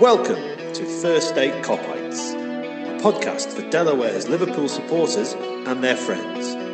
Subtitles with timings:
[0.00, 0.36] Welcome
[0.74, 6.67] to First State Kopites, a podcast for Delaware's Liverpool supporters and their friends.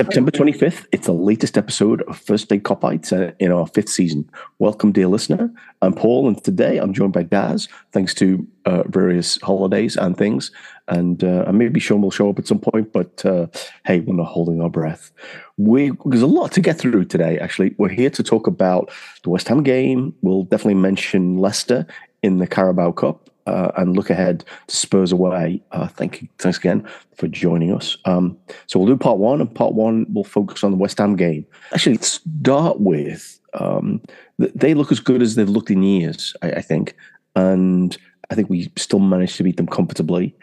[0.00, 4.26] September 25th, it's the latest episode of First State Kopites uh, in our fifth season.
[4.58, 5.52] Welcome, dear listener.
[5.82, 10.52] I'm Paul, and today I'm joined by Daz, thanks to uh, various holidays and things.
[10.88, 13.48] And, uh, and maybe Sean will show up at some point, but uh,
[13.84, 15.12] hey, we're not holding our breath.
[15.58, 17.74] We, there's a lot to get through today, actually.
[17.76, 18.90] We're here to talk about
[19.22, 20.14] the West Ham game.
[20.22, 21.86] We'll definitely mention Leicester
[22.22, 25.62] in the Carabao Cup uh, and look ahead to Spurs away.
[25.72, 26.86] Uh, thank you, thanks again
[27.16, 27.96] for joining us.
[28.04, 31.16] Um, so we'll do part one, and part one will focus on the West Ham
[31.16, 31.46] game.
[31.72, 34.00] Actually, let's start with um,
[34.38, 36.96] they look as good as they've looked in years, I, I, think,
[37.36, 37.96] and
[38.30, 40.34] I think we still managed to beat them comfortably.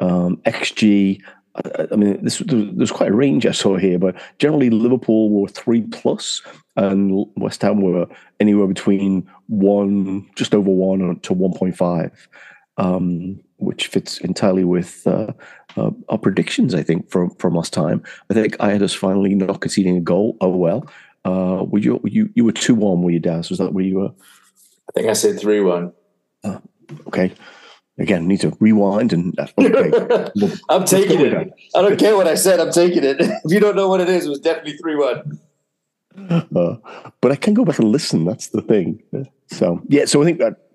[0.00, 1.22] Um, XG.
[1.64, 5.48] I, I mean, this, there's quite a range I saw here, but generally Liverpool were
[5.48, 6.42] three plus,
[6.76, 8.06] and West Ham were
[8.40, 12.28] anywhere between one, just over one, to one point five
[12.78, 15.32] um, which fits entirely with uh,
[15.76, 16.74] uh, our predictions.
[16.74, 18.02] I think from from last time.
[18.30, 20.36] I think I had us finally not conceding a goal.
[20.40, 20.86] Oh well.
[21.24, 23.02] Uh, were you you you were two one?
[23.02, 23.50] Were you, Daz?
[23.50, 24.12] Was that where you were?
[24.88, 25.92] I think I said three one.
[26.44, 26.58] Uh,
[27.08, 27.32] okay.
[27.98, 29.38] Again, need to rewind and.
[29.38, 30.30] Uh, okay.
[30.68, 31.52] I'm taking it.
[31.74, 32.60] I don't care what I said.
[32.60, 33.16] I'm taking it.
[33.20, 35.38] if you don't know what it is, it was definitely three one.
[36.28, 36.76] Uh,
[37.20, 38.24] but I can go back and listen.
[38.24, 39.02] That's the thing.
[39.46, 40.04] So yeah.
[40.04, 40.68] So I think that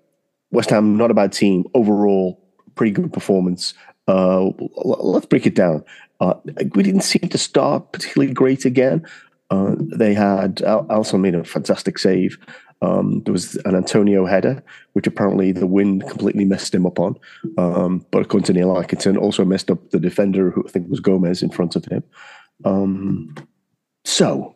[0.50, 2.40] West Ham, not a bad team overall.
[2.74, 3.74] Pretty good performance.
[4.08, 4.50] Uh,
[4.84, 5.84] let's break it down.
[6.20, 6.34] Uh,
[6.74, 9.06] we didn't seem to start particularly great again.
[9.50, 12.38] Uh, they had Al- Alisson made a fantastic save.
[12.82, 17.16] Um, there was an Antonio header, which apparently the wind completely messed him up on.
[17.56, 21.00] Um, but according to Neil Atkinson, also messed up the defender, who I think was
[21.00, 22.02] Gomez, in front of him.
[22.64, 23.34] Um,
[24.04, 24.54] so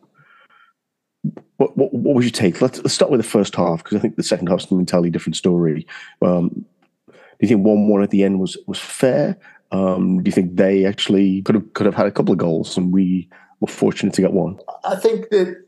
[1.57, 2.61] what, what, what take?
[2.61, 4.79] Let's, let's start with the first half because I think the second half is an
[4.79, 5.87] entirely different story.
[6.21, 6.65] Um,
[7.07, 9.37] do you think one one at the end was was fair?
[9.71, 12.77] Um, do you think they actually could have could have had a couple of goals
[12.77, 14.59] and we were fortunate to get one?
[14.83, 15.66] I think that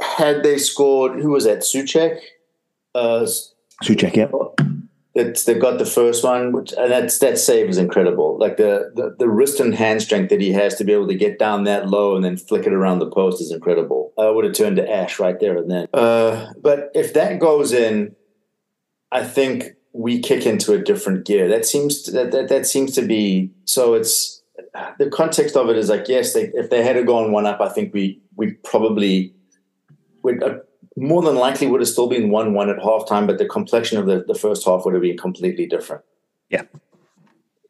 [0.00, 1.60] had they scored, who was that?
[1.60, 2.18] Soucek.
[2.94, 3.26] Uh,
[3.82, 4.28] Soucek, yeah
[5.14, 8.36] that they got the first one, which and that's that save is incredible.
[8.38, 11.14] Like the, the, the wrist and hand strength that he has to be able to
[11.14, 14.12] get down that low and then flick it around the post is incredible.
[14.18, 15.86] I would have turned to ash right there and then.
[15.94, 18.16] Uh, but if that goes in,
[19.12, 21.48] I think we kick into a different gear.
[21.48, 23.94] That seems to, that, that that seems to be so.
[23.94, 24.42] It's
[24.98, 27.60] the context of it is like yes, they, if they had to gone one up,
[27.60, 29.32] I think we we probably
[30.24, 30.42] would.
[30.42, 30.58] Uh,
[30.96, 34.06] more than likely would have still been 1 1 at halftime, but the complexion of
[34.06, 36.04] the, the first half would have been completely different.
[36.50, 36.62] Yeah.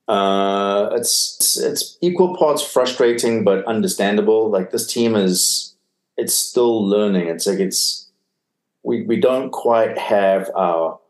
[0.07, 4.51] Uh, it's, it's, it's equal parts frustrating but understandable.
[4.51, 5.75] Like this team is,
[6.19, 7.29] it's still learning.
[7.29, 8.11] It's like it's
[8.83, 11.01] we we don't quite have our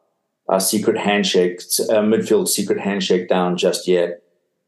[0.49, 1.61] our secret handshake,
[1.91, 4.23] our midfield secret handshake down just yet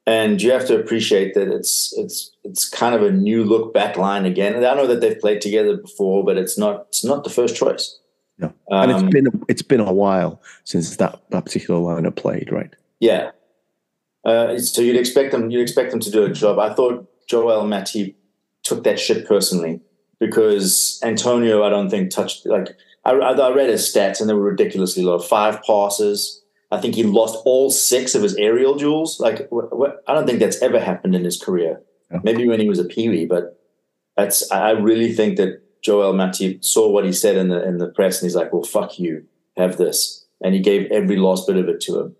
[0.06, 3.96] and you have to appreciate that it's it's it's kind of a new look back
[3.96, 4.54] line again.
[4.54, 7.56] And I know that they've played together before, but it's not it's not the first
[7.56, 7.98] choice.
[8.38, 12.16] No, and um, it's been a, it's been a while since that that particular lineup
[12.16, 12.72] played, right?
[13.00, 13.30] Yeah.
[14.24, 16.58] Uh, so you'd expect them you'd expect them to do a job.
[16.58, 18.14] I thought Joel Matip
[18.62, 19.80] took that shit personally
[20.20, 24.42] because Antonio, I don't think touched like I, I read his stats and they were
[24.42, 25.18] ridiculously low.
[25.18, 29.20] Five passes, I think he lost all six of his aerial duels.
[29.20, 31.80] Like, wh- wh- I don't think that's ever happened in his career.
[32.22, 33.60] Maybe when he was a peewee, but
[34.16, 34.50] that's.
[34.52, 38.20] I really think that Joel Matip saw what he said in the in the press,
[38.20, 39.24] and he's like, "Well, fuck you,
[39.56, 42.16] have this," and he gave every last bit of it to him.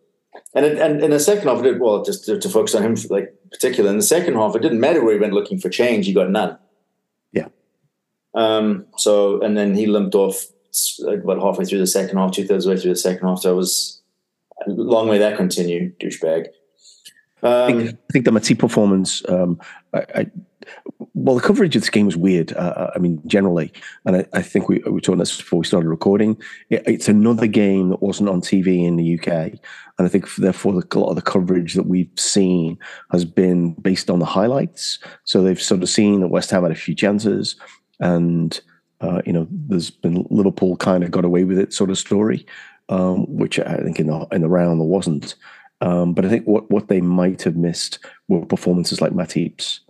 [0.55, 2.03] And it, and in the second half, it did well.
[2.03, 5.05] Just to, to focus on him, like particular in the second half, it didn't matter
[5.05, 6.59] where he went looking for change; he got none.
[7.33, 7.49] Yeah.
[8.34, 8.87] Um.
[8.97, 10.45] So and then he limped off
[11.07, 13.41] about halfway through the second half, two thirds way through the second half.
[13.41, 13.96] So it was
[14.67, 16.49] long may that continue, douchebag.
[17.43, 19.60] Um, I, think, I, think, the Matip performance, um,
[19.92, 20.30] I, I,
[21.15, 22.53] well, the coverage of this game was weird.
[22.54, 23.72] Uh, uh I mean, generally,
[24.04, 26.41] and I, I, think we, we were talking this before we started recording.
[26.71, 30.72] It, it's another game that wasn't on TV in the UK, and I think therefore
[30.72, 32.78] the, a lot of the coverage that we've seen
[33.10, 34.98] has been based on the highlights.
[35.25, 37.57] So they've sort of seen that West Ham had a few chances,
[38.01, 38.59] and
[39.03, 42.47] uh, you know, there's been Liverpool kind of got away with it sort of story
[42.88, 45.34] um, which I think in the in the round there wasn't.
[45.80, 47.98] Um, but I think what what they might have missed
[48.28, 49.80] were performances like Matip's.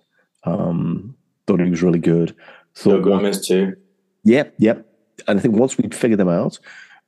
[0.44, 1.16] Um,
[1.46, 2.34] thought he was really good.
[2.74, 3.76] Thought no Gomez too.
[4.24, 4.86] Yep, yep.
[5.28, 6.58] And I think once we'd figured them out,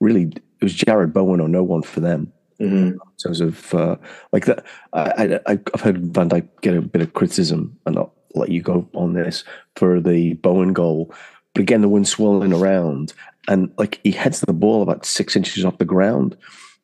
[0.00, 2.32] really it was Jarrod Bowen or no one for them.
[2.60, 2.76] Mm-hmm.
[2.76, 3.96] In terms of uh,
[4.32, 8.10] like that, I, I, I've heard Van Dijk get a bit of criticism, and not
[8.34, 9.44] let you go on this
[9.76, 11.14] for the Bowen goal.
[11.54, 13.12] But again, the wind swirling around,
[13.48, 16.36] and like he heads the ball about six inches off the ground,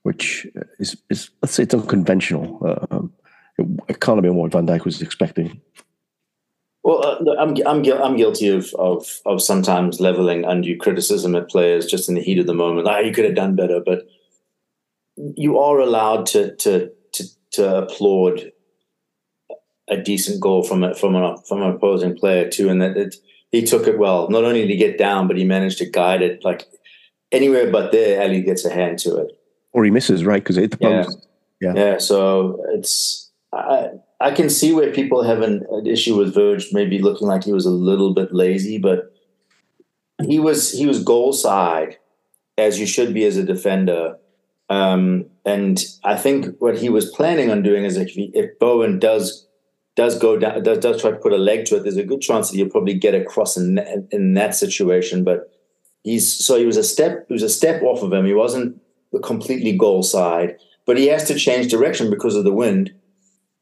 [0.03, 0.47] which
[0.79, 2.59] is, is let's say it's unconventional.
[2.65, 3.13] Uh, um,
[3.59, 5.61] it, it, can't have been what Van Dijk was expecting.
[6.83, 11.87] Well, uh, I'm I'm I'm guilty of of of sometimes leveling undue criticism at players
[11.87, 12.89] just in the heat of the moment.
[12.89, 14.07] Ah, you could have done better, but
[15.17, 18.53] you are allowed to to to, to applaud
[19.89, 23.17] a decent goal from a, from a, from an opposing player too, and that it,
[23.55, 24.29] he took it well.
[24.29, 26.67] Not only did he get down, but he managed to guide it like
[27.31, 28.21] anywhere but there.
[28.21, 29.39] Ali gets a hand to it,
[29.73, 31.29] or he misses right because it hit the post.
[31.61, 31.73] Yeah.
[31.75, 31.99] yeah, yeah.
[31.99, 33.91] So it's I
[34.21, 37.53] I can see where people have an, an issue with Verge maybe looking like he
[37.53, 39.13] was a little bit lazy, but
[40.23, 41.99] he was he was goal side
[42.59, 44.17] as you should be as a defender.
[44.69, 48.99] Um, and I think what he was planning on doing is if, he, if Bowen
[48.99, 49.44] does
[49.97, 52.21] does go down, does, does try to put a leg to it, there's a good
[52.21, 53.79] chance that he'll probably get across in
[54.11, 55.25] in that situation.
[55.25, 55.53] But
[56.03, 58.27] he's so he was a step he was a step off of him.
[58.27, 58.81] He wasn't
[59.23, 60.57] completely goal side,
[60.87, 62.93] but he has to change direction because of the wind.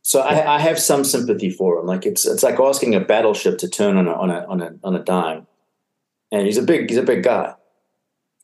[0.05, 1.87] So I, I have some sympathy for him.
[1.87, 4.73] Like it's it's like asking a battleship to turn on a on a on a
[4.83, 5.47] on a dime.
[6.31, 7.55] And he's a big he's a big guy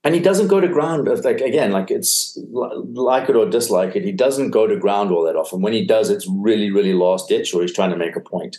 [0.04, 4.04] and he doesn't go to ground like again like it's like it or dislike it
[4.04, 5.60] he doesn't go to ground all that often.
[5.60, 8.58] When he does it's really really last ditch or he's trying to make a point.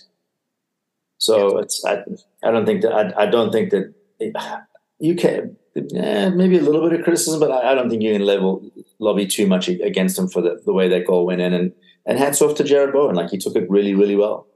[1.18, 2.04] So it's i,
[2.44, 4.36] I don't think that I, I don't think that it,
[5.00, 5.56] you can
[5.96, 8.70] eh, maybe a little bit of criticism but I, I, don't think you can level
[9.00, 11.72] lobby too much against him for the, the way that goal went in and
[12.06, 13.16] and hats off to Jarrod Bowen.
[13.16, 14.48] Like he took it really really well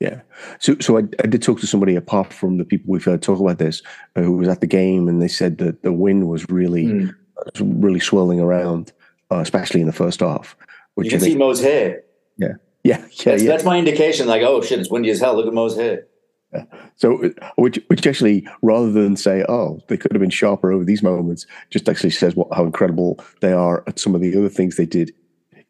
[0.00, 0.20] yeah.
[0.58, 3.38] So, so I, I, did talk to somebody apart from the people we've heard talk
[3.38, 3.82] about this,
[4.16, 7.14] uh, who was at the game, and they said that the wind was really, mm.
[7.60, 8.92] really swirling around,
[9.30, 10.56] uh, especially in the first half.
[10.94, 12.02] Which you can see Mo's hair.
[12.36, 12.48] Yeah.
[12.48, 12.56] Yeah.
[12.84, 13.48] Yeah that's, yeah.
[13.48, 14.26] that's my indication.
[14.26, 15.36] Like, oh shit, it's windy as hell.
[15.36, 16.06] Look at Mo's hair.
[16.52, 16.64] Yeah.
[16.96, 21.02] So, which which actually, rather than say, oh, they could have been sharper over these
[21.02, 24.76] moments, just actually says what how incredible they are at some of the other things
[24.76, 25.12] they did,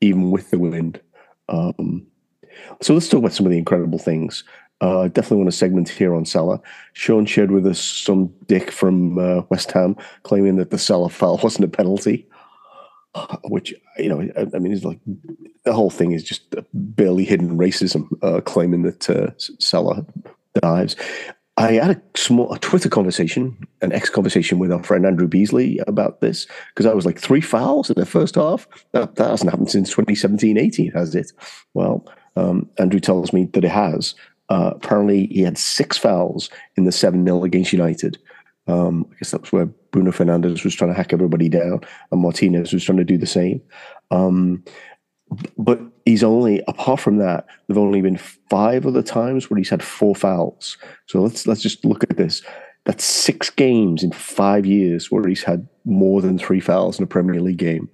[0.01, 1.01] even with the wind.
[1.49, 2.07] Um,
[2.81, 4.44] so let's talk about some of the incredible things.
[4.81, 6.60] Uh, definitely want to segment here on Salah.
[6.93, 11.38] Sean shared with us some dick from uh, West Ham claiming that the Salah foul
[11.43, 12.26] wasn't a penalty,
[13.44, 14.99] which you know, I, I mean, it's like
[15.64, 20.04] the whole thing is just barely hidden racism, uh, claiming that uh, Salah
[20.60, 20.96] dives.
[21.58, 25.78] I had a small a Twitter conversation, an ex conversation with our friend Andrew Beasley
[25.87, 28.66] about this because I was like three fouls in the first half.
[28.93, 31.31] That, that hasn't happened since 2017 18, has it?
[31.75, 32.04] Well,
[32.37, 34.14] um, Andrew tells me that it has.
[34.49, 38.19] Uh, apparently, he had six fouls in the 7 0 against United.
[38.67, 41.81] Um, I guess that was where Bruno Fernandes was trying to hack everybody down,
[42.11, 43.61] and Martinez was trying to do the same.
[44.11, 44.64] Um,
[45.56, 48.19] but he's only, apart from that, there've only been
[48.50, 50.76] five other times where he's had four fouls.
[51.06, 52.43] So let's let's just look at this.
[52.85, 57.06] That's six games in five years where he's had more than three fouls in a
[57.06, 57.88] Premier League game.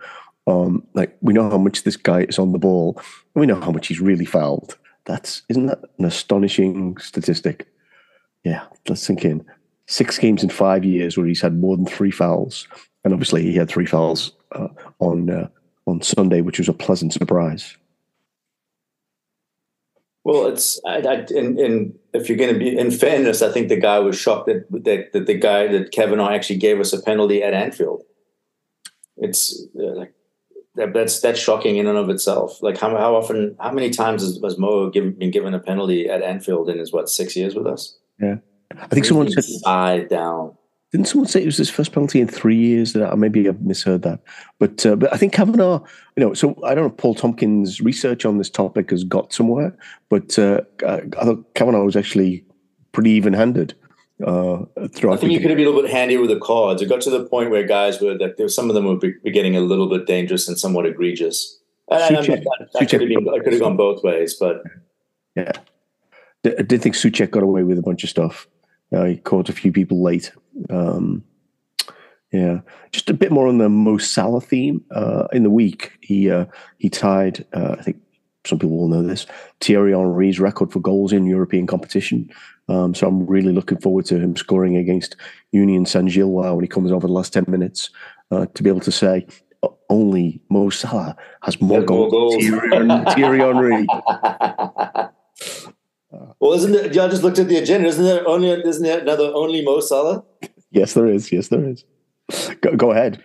[0.46, 3.00] Um, like we know how much this guy is on the ball,
[3.38, 4.76] we know how much he's really fouled.
[5.04, 7.66] That's isn't that an astonishing statistic?
[8.44, 9.44] Yeah, let's think in.
[9.86, 12.68] Six games in five years where he's had more than three fouls,
[13.04, 14.68] and obviously he had three fouls uh,
[14.98, 15.48] on uh,
[15.86, 17.76] on Sunday, which was a pleasant surprise.
[20.24, 23.68] Well, it's I, I, in, in, if you're going to be in fairness, I think
[23.68, 27.00] the guy was shocked that, that that the guy that Kavanagh actually gave us a
[27.00, 28.02] penalty at Anfield.
[29.16, 30.12] It's uh, like
[30.78, 32.62] that, that's that's shocking in and of itself.
[32.62, 36.08] Like how how often, how many times has, has Mo given, been given a penalty
[36.08, 37.98] at Anfield in his what six years with us?
[38.20, 38.36] Yeah,
[38.80, 40.56] I think someone said side down.
[40.90, 42.94] Didn't someone say it was his first penalty in three years?
[42.94, 44.20] That maybe I misheard that,
[44.58, 45.80] but uh, but I think Kavanagh,
[46.16, 46.90] you know, so I don't know.
[46.90, 49.76] Paul Tomkins' research on this topic has got somewhere,
[50.08, 52.44] but uh, I thought Kavanagh was actually
[52.92, 53.74] pretty even-handed
[54.24, 55.14] uh, throughout.
[55.14, 56.82] I think you could have been a little bit handier with the cards.
[56.82, 59.14] It got to the point where guys were that there, some of them were be,
[59.30, 61.58] getting a little bit dangerous and somewhat egregious.
[61.90, 64.62] And I, I, could have been, could have gone both ways, but
[65.34, 65.52] yeah,
[66.44, 68.46] I did think Souček got away with a bunch of stuff.
[68.92, 70.32] Uh, he caught a few people late.
[70.68, 71.24] Um,
[72.32, 72.60] yeah,
[72.92, 74.84] just a bit more on the Mo Salah theme.
[74.90, 76.44] Uh, in the week, he uh,
[76.78, 77.46] he tied.
[77.54, 77.96] Uh, I think
[78.44, 79.26] some people will know this.
[79.60, 82.30] Thierry Henry's record for goals in European competition
[82.68, 85.16] um, so I'm really looking forward to him scoring against
[85.52, 87.90] Union Saint Gilles when he comes over the last 10 minutes
[88.30, 89.26] uh, to be able to say,
[89.90, 92.36] only Mo Salah has more, goals, more goals.
[92.36, 93.86] Thierry, Thierry Henry.
[96.40, 96.90] well, isn't it?
[96.98, 97.88] I just looked at the agenda.
[97.88, 98.50] Isn't there only?
[98.50, 100.24] Isn't there another only Mo Salah?
[100.70, 101.32] Yes, there is.
[101.32, 101.84] Yes, there is.
[102.60, 103.24] Go, go ahead.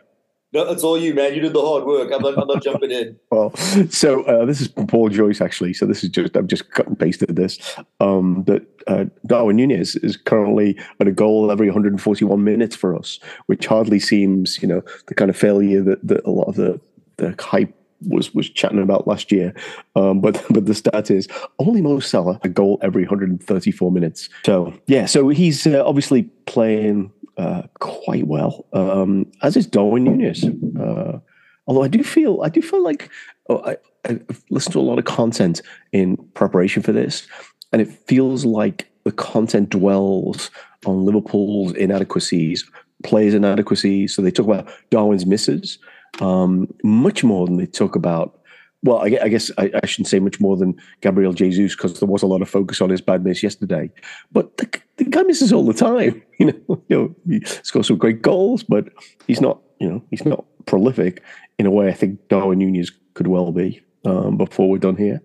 [0.53, 1.33] No, that's all you, man.
[1.33, 2.12] You did the hard work.
[2.13, 3.19] I'm not, I'm not jumping in.
[3.31, 3.55] Well,
[3.89, 5.74] so uh, this is Paul Joyce, actually.
[5.74, 7.57] So this is just I've just cut and pasted this.
[8.00, 13.19] Um, that uh, Darwin Nunez is currently at a goal every 141 minutes for us,
[13.48, 16.79] which hardly seems, you know, the kind of failure that, that a lot of the
[17.17, 17.74] the hype
[18.07, 19.53] was was chatting about last year.
[19.95, 24.29] Um, but but the stat is only Mo Salah a goal every 134 minutes.
[24.45, 30.45] So yeah, so he's uh, obviously playing uh, quite well, um, as is Darwin Nunez.
[30.79, 31.19] Uh,
[31.67, 33.09] although I do feel, I do feel like
[33.49, 35.61] oh, I, I've listened to a lot of content
[35.91, 37.27] in preparation for this,
[37.71, 40.51] and it feels like the content dwells
[40.85, 42.69] on Liverpool's inadequacies,
[43.03, 44.15] players' inadequacies.
[44.15, 45.79] So they talk about Darwin's misses
[46.21, 48.39] um, much more than they talk about
[48.83, 52.07] well, I, I guess I, I, shouldn't say much more than Gabriel Jesus because there
[52.07, 53.89] was a lot of focus on his bad miss yesterday.
[54.31, 56.21] But the, the guy misses all the time.
[56.39, 58.89] You know, you know, he scores some great goals, but
[59.27, 59.61] he's not.
[59.79, 61.21] You know, he's not prolific
[61.57, 63.81] in a way I think Darwin Nunez could well be.
[64.03, 65.21] Um, before we're done here,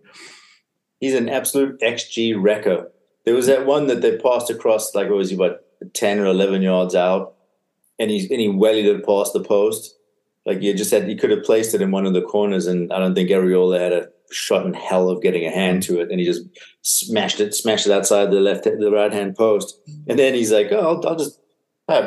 [1.00, 2.92] he's an absolute xG wrecker.
[3.24, 5.62] There was that one that they passed across, like what was he, about
[5.94, 7.34] ten or eleven yards out,
[7.98, 9.97] and he and he wellied it past the post
[10.48, 12.90] like you just said, you could have placed it in one of the corners, and
[12.90, 16.10] I don't think Areola had a shot in hell of getting a hand to it,
[16.10, 16.42] and he just
[16.80, 19.78] smashed it, smashed it outside the left, the right hand post,
[20.08, 21.38] and then he's like, "Oh, I'll, I'll just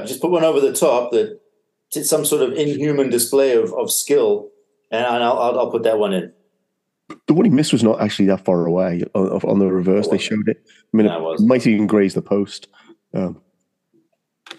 [0.08, 1.40] just put one over the top that
[1.96, 4.50] it's some sort of inhuman display of, of skill,
[4.90, 6.34] and I'll, I'll, I'll put that one in."
[7.28, 9.04] The one he missed was not actually that far away.
[9.14, 10.58] On, the reverse, they showed it.
[10.66, 12.70] I mean, it might even graze the post.
[13.14, 13.40] Um,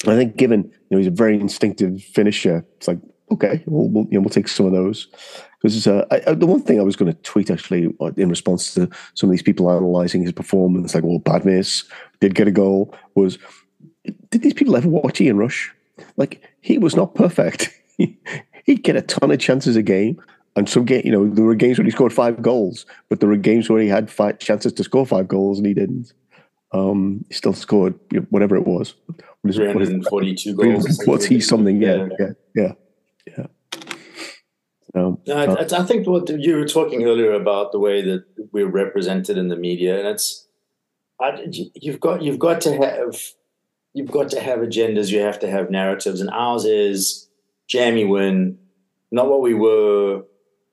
[0.06, 2.64] I think, given you know, he's a very instinctive finisher.
[2.76, 2.98] It's like
[3.31, 5.09] okay, we'll, we'll, you know, we'll take some of those.
[5.62, 6.05] Because uh,
[6.37, 9.33] the one thing I was going to tweet actually uh, in response to some of
[9.33, 11.85] these people analysing his performance, like, well, bad miss,
[12.21, 13.38] did get a goal, was
[14.31, 15.73] did these people ever watch Ian Rush?
[16.17, 17.71] Like, he was not perfect.
[18.64, 20.21] He'd get a ton of chances a game.
[20.55, 23.29] And some game, you know, there were games where he scored five goals, but there
[23.29, 26.12] were games where he had five chances to score five goals and he didn't.
[26.73, 28.95] Um, he still scored you know, whatever it was.
[29.43, 31.07] What is, 342 what is, goals.
[31.07, 31.81] What's he something?
[31.81, 32.33] Yeah, yeah, yeah.
[32.55, 32.73] Yeah.
[34.95, 38.69] Um, I, uh, I, think what you were talking earlier about the way that we're
[38.69, 40.47] represented in the media, and it's
[41.19, 43.17] I, you've got you've got to have
[43.95, 45.11] you've got to have agendas.
[45.11, 47.29] You have to have narratives, and ours is
[47.69, 48.59] jammy win,
[49.11, 50.25] not what we were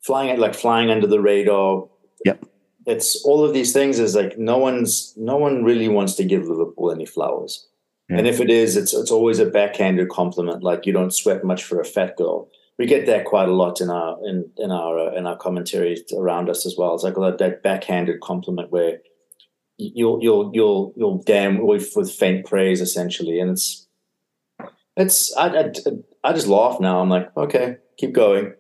[0.01, 1.88] flying at, like flying under the radar.
[2.25, 2.46] Yep.
[2.88, 4.00] It's all of these things.
[4.00, 7.68] Is like no one's no one really wants to give Liverpool any flowers.
[8.17, 11.63] And if it is, it's it's always a backhanded compliment, like you don't sweat much
[11.63, 12.49] for a fat girl.
[12.79, 16.01] We get that quite a lot in our in in our uh, in our commentaries
[16.17, 16.95] around us as well.
[16.95, 18.99] It's like that, that backhanded compliment where
[19.77, 23.87] you'll you'll you'll you'll damn with with faint praise essentially, and it's
[24.97, 25.71] it's I, I,
[26.23, 27.01] I just laugh now.
[27.01, 28.53] I'm like, okay, keep going.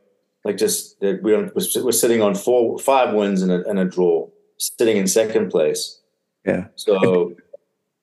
[0.45, 4.97] Like just we're we're sitting on four five wins and a, and a draw, sitting
[4.97, 5.99] in second place.
[6.45, 6.67] Yeah.
[6.75, 7.35] So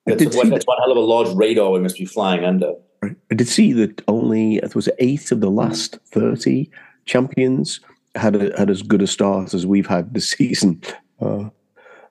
[0.06, 2.74] that's, what, that's one hell of a large radar we must be flying under.
[3.02, 6.70] I did see that only it was eight of the last thirty
[7.04, 7.80] champions
[8.14, 10.82] had a, had as good a start as we've had this season,
[11.20, 11.48] uh,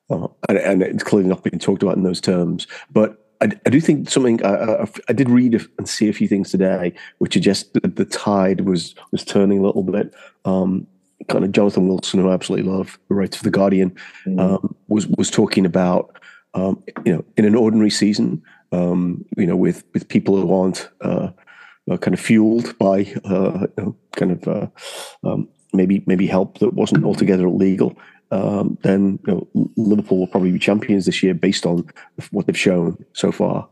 [0.09, 2.67] uh, and, and, it's clearly not being talked about in those terms.
[2.91, 6.51] But I, I do think something I, I, did read and see a few things
[6.51, 10.13] today, which suggest that the tide was was turning a little bit.
[10.45, 10.87] Um,
[11.29, 14.39] kind of Jonathan Wilson, who I absolutely love, who writes for the Guardian, mm.
[14.39, 16.17] um, was was talking about
[16.55, 20.89] um, you know, in an ordinary season, um, you know, with with people who aren't
[21.01, 21.29] uh,
[21.91, 24.67] uh, kind of fueled by uh, you know, kind of uh,
[25.23, 27.95] um, maybe maybe help that wasn't altogether illegal,
[28.31, 31.85] um, then you know, Liverpool will probably be champions this year based on
[32.31, 33.67] what they've shown so far.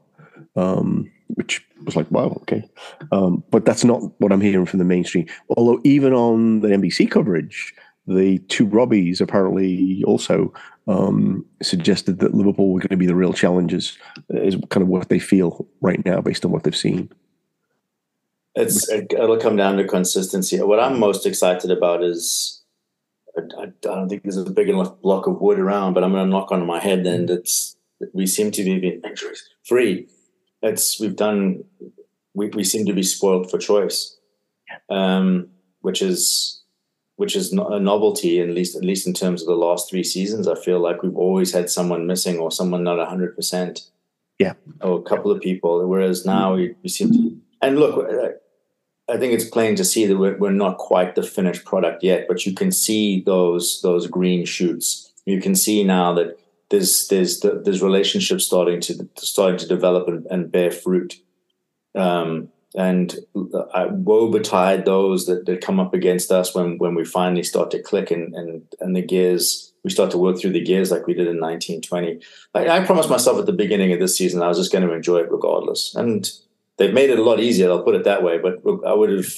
[0.56, 2.63] Um, which was like, wow, okay.
[3.12, 5.25] Um, but that's not what I'm hearing from the mainstream.
[5.50, 7.74] Although even on the NBC coverage,
[8.08, 10.54] the two Robbies apparently also
[10.88, 13.98] um, suggested that Liverpool were going to be the real challengers.
[14.30, 17.10] Is kind of what they feel right now, based on what they've seen.
[18.56, 20.62] It's it'll come down to consistency.
[20.62, 22.62] What I'm most excited about is
[23.38, 26.30] I, don't think there's a big enough block of wood around, but I'm going to
[26.30, 27.06] knock on my head.
[27.08, 27.76] And it's
[28.14, 30.08] we seem to be injuries free.
[30.62, 31.64] It's we've done.
[32.36, 34.18] We, we seem to be spoiled for choice,
[34.90, 35.50] um,
[35.82, 36.62] which is
[37.24, 40.46] which is a novelty, at least at least in terms of the last three seasons.
[40.46, 43.89] I feel like we've always had someone missing or someone not hundred percent.
[44.39, 45.88] Yeah, or a couple of people.
[45.88, 47.38] Whereas now we, we seem to.
[47.62, 47.96] And look,
[49.08, 52.25] I think it's plain to see that we're, we're not quite the finished product yet,
[52.27, 55.13] but you can see those those green shoots.
[55.25, 56.38] You can see now that
[56.72, 61.22] there's there's there's relationships starting to starting to develop and, and bear fruit.
[61.96, 63.15] Um, and
[63.74, 67.72] I woe betide those that, that come up against us when when we finally start
[67.72, 71.08] to click and and and the gears we start to work through the gears like
[71.08, 72.22] we did in 1920.
[72.56, 74.94] I, I promised myself at the beginning of this season I was just going to
[74.94, 76.30] enjoy it regardless, and
[76.77, 77.70] they've made it a lot easier.
[77.70, 78.38] I'll put it that way.
[78.38, 79.34] But I would have.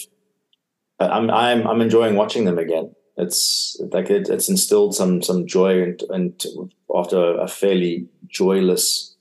[1.00, 2.96] I'm I'm I'm enjoying watching them again.
[3.18, 6.46] It's like it, it's instilled some some joy and and
[6.94, 9.16] after a fairly joyless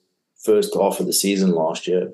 [0.45, 2.13] first half of the season last year.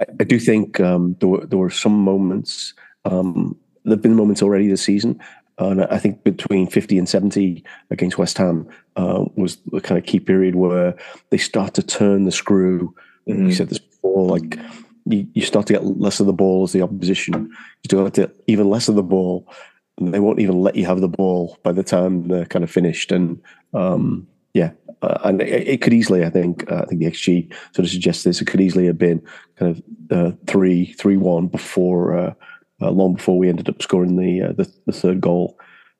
[0.00, 2.74] I, I do think um, there were there were some moments.
[3.04, 5.20] Um, there've been moments already this season,
[5.58, 10.06] and I think between fifty and seventy against West Ham uh, was the kind of
[10.06, 10.94] key period where
[11.30, 12.94] they start to turn the screw.
[13.28, 13.46] Mm-hmm.
[13.46, 14.58] You said this before, like
[15.06, 17.34] you, you start to get less of the ball as the opposition.
[17.34, 19.48] You start to get even less of the ball.
[19.96, 22.70] And they won't even let you have the ball by the time they're kind of
[22.70, 23.12] finished.
[23.12, 23.40] And
[23.74, 24.70] um, yeah,
[25.02, 27.90] uh, and it, it, could easily, I think, uh, I think the XG sort of
[27.90, 28.40] suggests this.
[28.40, 29.20] It could easily have been
[29.56, 29.82] kind of
[30.16, 32.34] uh, three, three one before, uh,
[32.80, 35.58] uh, long before we ended up scoring the uh, the, the, third goal.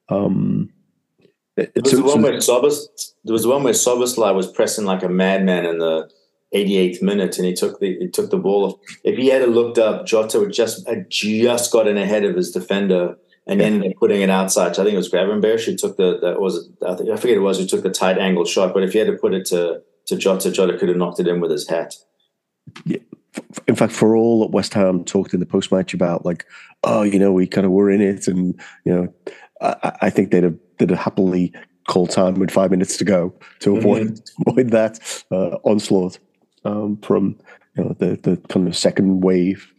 [0.08, 0.70] Um,
[1.56, 2.86] it, there was the one where Sobos,
[3.24, 6.10] there was one where Szoboszlai was pressing like a madman in the
[6.54, 8.80] 88th minute, and he took the he took the ball.
[9.02, 13.16] If he had looked up, Jota had just had just gotten ahead of his defender
[13.46, 13.66] and yeah.
[13.66, 14.74] ended up putting it outside.
[14.74, 17.36] So I think it was Gravenberch who took the that was I, think, I forget
[17.36, 18.72] it was who took the tight angle shot.
[18.72, 21.28] But if he had to put it to to Jota, Jota could have knocked it
[21.28, 21.94] in with his hat.
[22.84, 22.98] Yeah.
[23.66, 26.46] In fact, for all that West Ham talked in the post match about, like,
[26.84, 29.14] oh, you know, we kind of were in it, and you know,
[29.60, 31.52] I, I think they'd have they'd have happily
[31.88, 34.42] called time with five minutes to go to avoid mm-hmm.
[34.50, 36.18] avoid that uh, onslaught
[36.64, 37.36] um, from
[37.76, 39.72] you know the the kind of second wave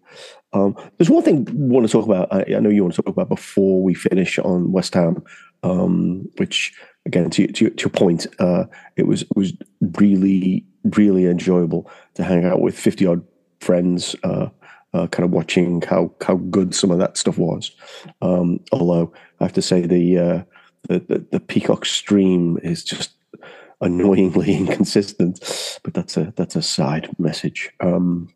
[0.56, 2.34] um, there's one thing I want to talk about.
[2.34, 5.22] I, I, know you want to talk about before we finish on West Ham,
[5.64, 6.74] um, which
[7.06, 8.64] again, to, to, to your point, uh,
[8.96, 9.52] it was was
[10.00, 13.22] really really enjoyable to hang out with fifty odd
[13.60, 14.48] friends, uh,
[14.94, 17.72] uh, kind of watching how how good some of that stuff was.
[18.22, 20.44] Um, although I have to say the, uh,
[20.88, 23.12] the, the the Peacock stream is just
[23.82, 27.72] annoyingly inconsistent, but that's a that's a side message.
[27.82, 28.30] Um,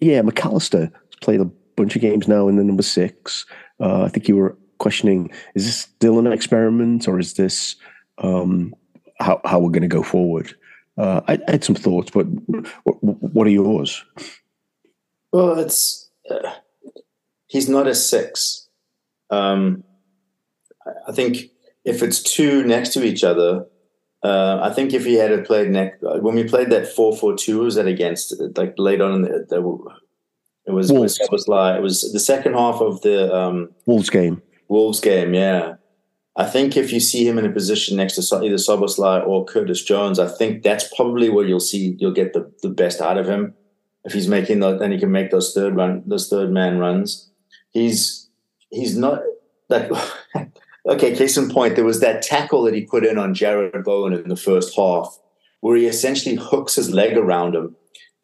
[0.00, 3.46] yeah, Mac Allister played a bunch of games now in the number six.
[3.80, 7.76] Uh, I think you were questioning: is this still an experiment, or is this
[8.18, 8.74] um,
[9.20, 10.54] how how we're going to go forward?
[10.96, 12.24] Uh, I, I, had some thoughts, but
[12.82, 14.04] what, are yours?
[15.32, 16.54] Well, it's uh,
[17.46, 18.68] he's not a six.
[19.30, 19.84] Um,
[21.06, 21.52] I think
[21.84, 23.66] if it's two next to each other,
[24.24, 27.60] uh, I think if he had played next when we played that four four two,
[27.60, 29.60] was that against like late on in the, the
[30.68, 31.18] it was Wolves.
[31.18, 34.42] it was like it was the second half of the um, Wolves game.
[34.68, 35.76] Wolves game, yeah.
[36.36, 39.82] I think if you see him in a position next to either Szoboszlai or Curtis
[39.82, 43.26] Jones, I think that's probably where you'll see you'll get the, the best out of
[43.26, 43.54] him.
[44.04, 47.30] If he's making those, then he can make those third run, those third man runs.
[47.70, 48.28] He's
[48.70, 49.22] he's not
[49.70, 49.90] like
[50.86, 51.16] okay.
[51.16, 54.28] Case in point, there was that tackle that he put in on Jarrod Bowen in
[54.28, 55.18] the first half,
[55.60, 57.74] where he essentially hooks his leg around him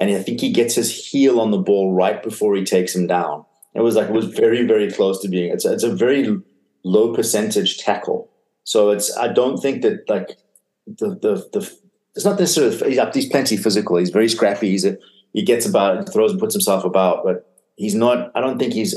[0.00, 3.06] and I think he gets his heel on the ball right before he takes him
[3.06, 3.44] down.
[3.74, 5.52] It was like it was very very close to being.
[5.52, 6.36] It's a, it's a very
[6.84, 8.30] low percentage tackle.
[8.64, 10.38] So it's I don't think that like
[10.86, 11.78] the the the
[12.14, 13.14] it's not necessarily he's up.
[13.14, 13.96] He's plenty physical.
[13.96, 14.70] He's very scrappy.
[14.70, 14.96] He's a,
[15.32, 18.30] he gets about, throws and puts himself about, but he's not.
[18.34, 18.96] I don't think he's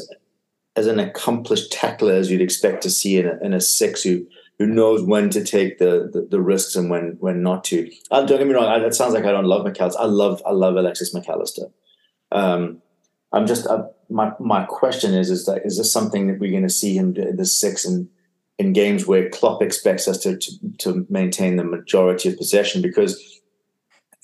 [0.76, 4.26] as an accomplished tackler as you'd expect to see in a, in a six who
[4.60, 7.90] who knows when to take the, the, the risks and when when not to.
[8.10, 8.66] Don't get me wrong.
[8.66, 10.02] I, that sounds like I don't love Mac Allister.
[10.02, 11.68] I love I love Alexis Mac Allister.
[12.32, 12.82] Um,
[13.32, 16.64] I'm just uh, my my question is is that is this something that we're going
[16.64, 18.10] to see him do the six and
[18.58, 23.40] in games where Klopp expects us to, to, to maintain the majority of possession because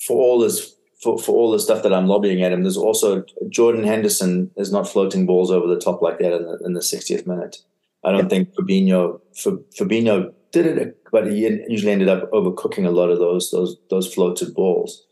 [0.00, 3.24] for all this for, for all the stuff that I'm lobbying at him, there's also
[3.50, 6.80] Jordan Henderson is not floating balls over the top like that in the, in the
[6.80, 7.58] 60th minute.
[8.04, 13.10] I don't think Fabinho Fabinho did it, but he usually ended up overcooking a lot
[13.10, 15.04] of those those those floated balls.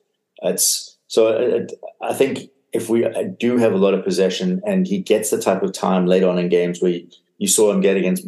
[0.43, 4.87] It's so it, I think if we uh, do have a lot of possession and
[4.87, 7.07] he gets the type of time late on in games where you,
[7.39, 8.27] you saw him get against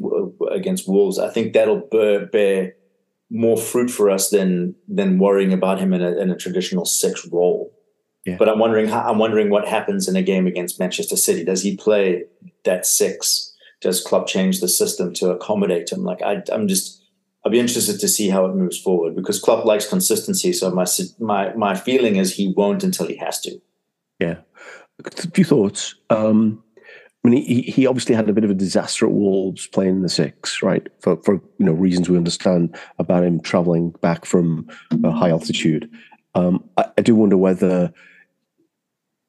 [0.51, 2.75] against Wolves, I think that'll bear, bear,
[3.31, 7.27] more fruit for us than than worrying about him in a, in a traditional six
[7.29, 7.73] role.
[8.27, 8.37] Yeah.
[8.39, 11.45] But I'm wondering I'm wondering what happens in a game against Manchester City.
[11.45, 12.25] Does he play
[12.65, 13.54] that six?
[13.85, 16.05] Does Klopp change the system to accommodate him?
[16.05, 17.05] Like I, I'm just,
[17.45, 20.55] I'd be interested to see how it moves forward because Klopp likes consistency.
[20.55, 20.87] So my
[21.21, 23.61] my my feeling is he won't until he has to.
[24.19, 24.39] Yeah,
[25.05, 25.95] a few thoughts.
[26.09, 26.65] Um,
[27.25, 30.09] I mean, he, he obviously had a bit of a disaster at Wolves playing the
[30.09, 30.87] six, right?
[31.01, 34.67] For for you know reasons we understand about him traveling back from
[35.05, 35.91] a high altitude.
[36.35, 37.93] Um, I, I do wonder whether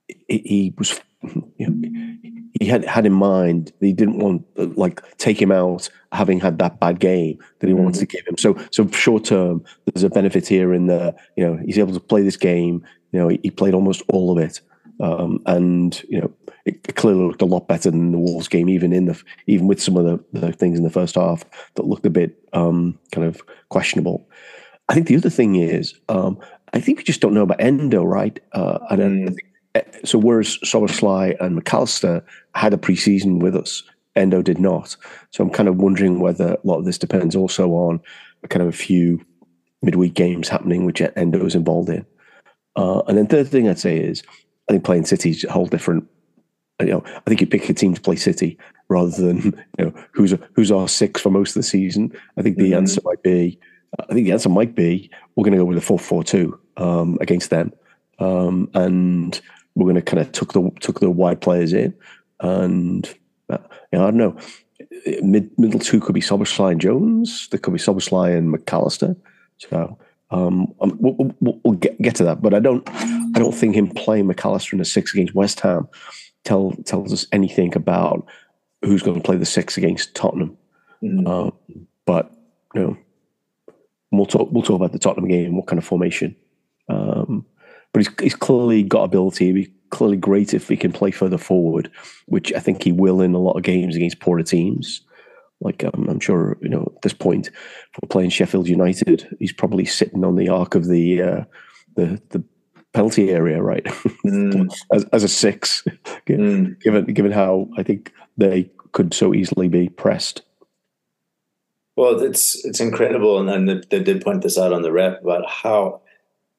[0.07, 4.45] he, he was you know, he had had in mind that he didn't want
[4.77, 7.83] like take him out having had that bad game that he mm-hmm.
[7.83, 8.37] wanted to give him.
[8.37, 11.99] So so short term, there's a benefit here in the you know he's able to
[11.99, 12.85] play this game.
[13.11, 14.61] You know he, he played almost all of it,
[14.99, 16.31] um, and you know
[16.65, 19.81] it clearly looked a lot better than the Wolves game, even in the even with
[19.81, 21.43] some of the, the things in the first half
[21.75, 24.27] that looked a bit um, kind of questionable.
[24.87, 26.39] I think the other thing is um,
[26.73, 28.39] I think we just don't know about Endo, right?
[28.53, 29.27] Uh, I don't.
[29.27, 29.31] Mm.
[29.31, 29.41] Eh,
[30.03, 33.83] so whereas Szoboszlai and Mac Allister had a preseason with us,
[34.15, 34.95] Endo did not.
[35.31, 37.99] So I'm kind of wondering whether a lot of this depends also on
[38.49, 39.25] kind of a few
[39.81, 42.05] midweek games happening, which Endo is involved in.
[42.75, 44.23] Uh, and then third thing I'd say is
[44.69, 46.05] I think playing City is a whole different.
[46.81, 48.57] You know, I think you pick a team to play City
[48.89, 49.37] rather than
[49.79, 52.11] you know who's who's our six for most of the season.
[52.37, 52.77] I think the mm-hmm.
[52.77, 53.59] answer might be.
[53.97, 56.59] I think the answer might be we're going to go with a four four two
[56.75, 57.71] um, against them,
[58.19, 59.39] um, and
[59.75, 61.93] we're going to kind of took the took the wide players in,
[62.39, 63.07] and
[63.49, 63.57] uh,
[63.91, 64.37] you know, I don't know.
[65.21, 67.47] Mid, middle two could be Szoboszlai and Jones.
[67.49, 69.15] There could be Szoboszlai and Mac Allister.
[69.57, 69.97] So
[70.31, 73.75] um, um, we'll, we'll, we'll, get get to that, but I don't I don't think
[73.75, 75.87] him playing Mac Allister in a six against West Ham
[76.45, 78.25] tell, tells us anything about
[78.81, 80.57] who's going to play the six against Tottenham.
[81.03, 81.27] Mm.
[81.27, 82.31] Um, but
[82.73, 82.97] you know,
[84.11, 86.35] we'll talk we'll talk about the Tottenham game, what kind of formation.
[86.87, 87.14] Um,
[87.95, 89.53] but he's he's clearly got ability.
[89.53, 91.89] He's clearly great if he can play further forward,
[92.25, 94.99] which I think he will in a lot of games against poorer teams.
[95.61, 97.51] Like um, I'm sure you know at this point,
[97.93, 101.43] for playing Sheffield United, he's probably sitting on the arc of the uh,
[101.95, 102.43] the the
[102.91, 103.85] penalty area, right?
[104.25, 104.75] Mm.
[104.91, 105.81] as, as a six,
[106.27, 106.77] mm.
[106.81, 110.41] given given how I think they could so easily be pressed.
[111.95, 115.23] Well, it's it's incredible, and, and they, they did point this out on the rep
[115.23, 116.01] about how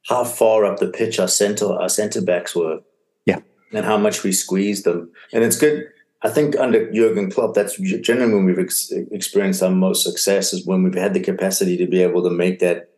[0.08, 2.80] how far up the pitch our center our center backs were,
[3.24, 3.40] yeah,
[3.72, 5.10] and how much we squeezed them.
[5.32, 5.84] And it's good.
[6.22, 10.66] I think under Jurgen Klopp, that's generally when we've ex- experienced our most success is
[10.66, 12.88] when we've had the capacity to be able to make that,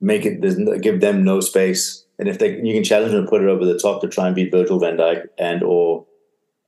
[0.00, 0.40] make it,
[0.80, 2.04] give them no space.
[2.18, 4.26] And if they, you can challenge them to put it over the top to try
[4.26, 6.06] and beat Virgil van Dijk and or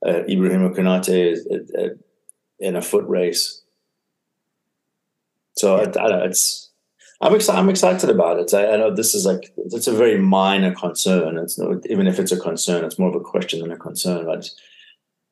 [0.05, 1.89] uh, Ibrahim Konate uh, uh,
[2.59, 3.63] in a foot race.
[5.57, 5.91] So yeah.
[5.99, 6.68] I, I, it's,
[7.21, 7.59] I'm excited.
[7.59, 8.53] I'm excited about it.
[8.53, 11.37] I, I, know this is like it's a very minor concern.
[11.37, 14.25] It's no, even if it's a concern, it's more of a question than a concern.
[14.25, 14.49] But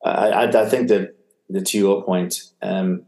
[0.04, 1.16] I, I, I think that,
[1.48, 3.06] that to your point, um,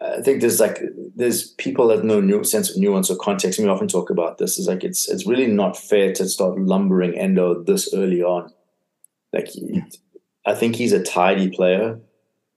[0.00, 0.80] I think there's like
[1.14, 3.58] there's people that know new sense of nuance or context.
[3.58, 4.58] And we often talk about this.
[4.58, 8.50] Is like it's it's really not fair to start lumbering Endo this early on.
[9.34, 9.50] Like
[10.46, 12.00] I think he's a tidy player.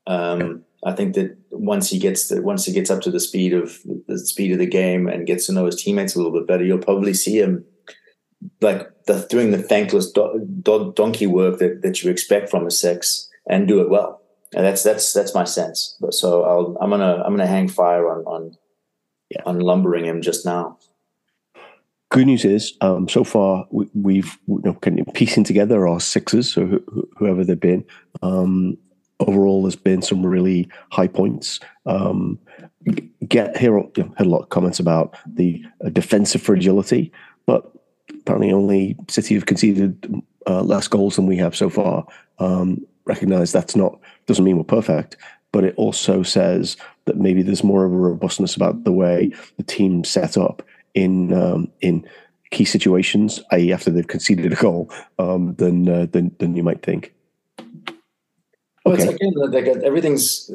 [0.06, 3.54] Um, I think that once he gets the, once he gets up to the speed
[3.54, 6.48] of the speed of the game and gets to know his teammates a little bit
[6.48, 7.66] better, you'll probably see him
[8.62, 12.72] like the, doing the thankless do, do, donkey work that, that you expect from a
[12.72, 14.22] six and do it well.
[14.56, 15.98] And that's that's that's my sense.
[16.00, 18.58] But so I'll, I'm gonna I'm gonna hang fire on on
[19.30, 19.42] yeah.
[19.46, 20.78] on lumbering him just now.
[22.10, 26.00] Good news is, um, so far we, have you know, kind of piecing together our
[26.00, 27.84] sixes, so wh- whoever they've been.
[28.22, 28.78] Um,
[29.20, 31.60] overall, there's been some really high points.
[31.86, 32.40] Um,
[33.28, 37.12] get here, you know, had a lot of comments about the uh, defensive fragility,
[37.46, 37.72] but
[38.14, 42.06] apparently only City have conceded uh, less goals than we have so far.
[42.40, 45.18] Um, recognize that's not doesn't mean we're perfect,
[45.52, 49.64] but it also says that maybe there's more of a robustness about the way the
[49.64, 50.62] team set up
[50.94, 52.08] in um, in
[52.52, 56.84] key situations, i.e., after they've conceded a goal, um, than, uh, than than you might
[56.84, 57.14] think.
[58.88, 59.14] Well, okay.
[59.14, 60.52] again, like uh, everything's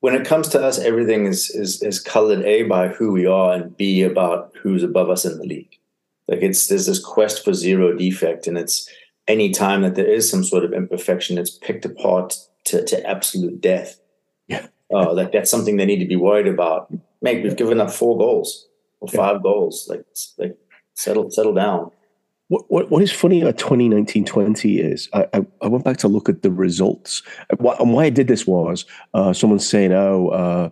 [0.00, 3.54] when it comes to us, everything is is is colored a by who we are
[3.54, 5.78] and b about who's above us in the league.
[6.28, 8.88] Like it's there's this quest for zero defect, and it's
[9.26, 13.60] any time that there is some sort of imperfection, it's picked apart to, to absolute
[13.60, 14.00] death.
[14.48, 14.66] Yeah.
[14.90, 16.92] Oh, like that's something they need to be worried about.
[17.22, 18.68] Mate, we've given up four goals
[19.00, 19.42] or five yeah.
[19.42, 19.86] goals.
[19.88, 20.04] Like,
[20.38, 20.56] like
[20.94, 21.90] settle, settle down.
[22.54, 26.28] What, what, what is funny about 2019-20 is I, I, I, went back to look
[26.28, 27.20] at the results.
[27.50, 30.70] And why I did this was uh, someone saying, oh, uh,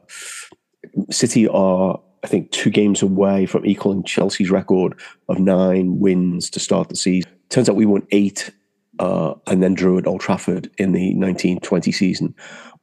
[1.11, 4.97] City are, I think, two games away from equaling Chelsea's record
[5.29, 7.29] of nine wins to start the season.
[7.49, 8.53] Turns out we won eight
[9.01, 12.33] uh, and then drew at Old Trafford in the 1920 season.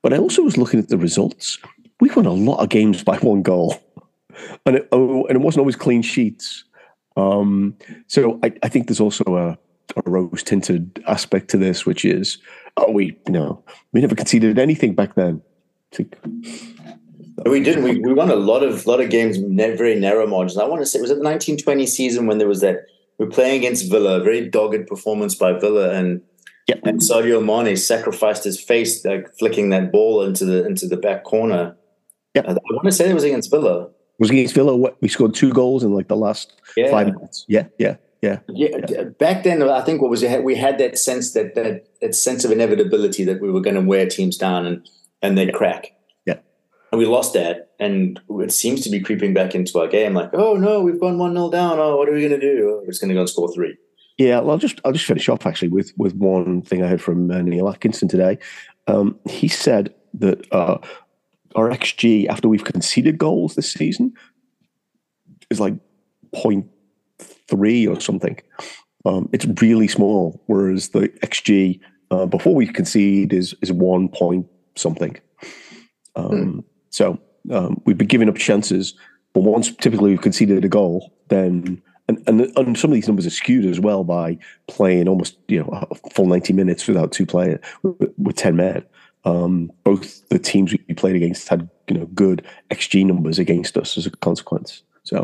[0.02, 1.58] But I also was looking at the results.
[2.02, 3.82] We won a lot of games by one goal,
[4.66, 6.66] and it, oh, and it wasn't always clean sheets.
[7.18, 7.76] Um,
[8.08, 9.58] so I, I, think there's also a,
[9.98, 12.38] a rose tinted aspect to this, which is,
[12.78, 15.42] oh, we you know we never conceded anything back then.
[17.46, 17.84] We didn't.
[17.84, 20.58] We, we won a lot of lot of games, very narrow margins.
[20.58, 22.86] I want to say was it the 1920 season when there was that
[23.18, 26.22] we're playing against Villa, a very dogged performance by Villa, and
[26.70, 26.82] Yep.
[26.86, 31.24] And Sadio Mane sacrificed his face, like flicking that ball into the into the back
[31.24, 31.76] corner.
[32.36, 32.46] Yep.
[32.48, 33.90] I, I want to say it was against Villa.
[34.20, 34.76] Was against Villa.
[34.76, 36.92] What, we scored two goals in like the last Yeah.
[36.92, 37.46] five minutes.
[37.48, 38.40] Yeah, yeah, yeah.
[38.50, 40.44] Yeah, d- back then I think what was it?
[40.44, 43.82] We had that sense that that, that sense of inevitability that we were going to
[43.82, 44.88] wear teams down and
[45.22, 45.92] and they'd crack.
[46.26, 46.36] Yeah.
[46.92, 50.14] and we lost that, and it seems to be creeping back into our game.
[50.14, 51.80] Like, oh no, we've gone one 0 down.
[51.80, 52.70] Oh, what are we going to do?
[52.72, 53.78] Oh, we're just going to go and score three.
[54.18, 57.02] Yeah, well, I'll just I'll just finish off actually with with one thing I heard
[57.02, 58.38] from uh, Neil Atkinson today.
[58.88, 60.78] Um, he said that uh,
[61.56, 64.14] our xG after we've conceded goals this season
[65.50, 65.74] is like
[66.36, 68.38] 0.3 or something.
[69.06, 71.80] Um, it's really small, whereas the xG
[72.12, 75.18] uh, before we concede is is one point something.
[76.16, 77.20] Um, So
[77.52, 78.94] um, we've been giving up chances,
[79.34, 83.28] but once typically we've conceded a goal, then and, and and some of these numbers
[83.28, 87.26] are skewed as well by playing almost you know a full ninety minutes without two
[87.26, 88.84] players with, with ten men.
[89.26, 93.98] Um, both the teams we played against had you know good xG numbers against us
[93.98, 94.84] as a consequence.
[95.04, 95.24] So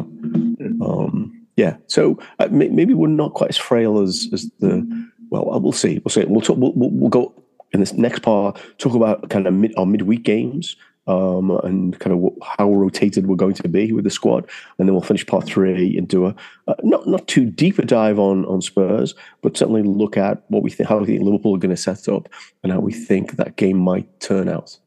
[0.82, 5.10] um, yeah, so uh, may, maybe we're not quite as frail as as the.
[5.32, 6.00] Well, uh, we'll see.
[6.04, 6.24] We'll see.
[6.26, 6.58] We'll talk.
[6.58, 7.34] We'll, we'll, we'll go
[7.72, 8.60] in this next part.
[8.78, 10.76] Talk about kind of mid, our midweek games
[11.08, 14.94] um, and kind of how rotated we're going to be with the squad, and then
[14.94, 16.36] we'll finish part three and do a
[16.68, 20.64] uh, not not too deep a dive on on Spurs, but certainly look at what
[20.64, 22.30] we think, how we think Liverpool are going to set up,
[22.64, 24.78] and how we think that game might turn out.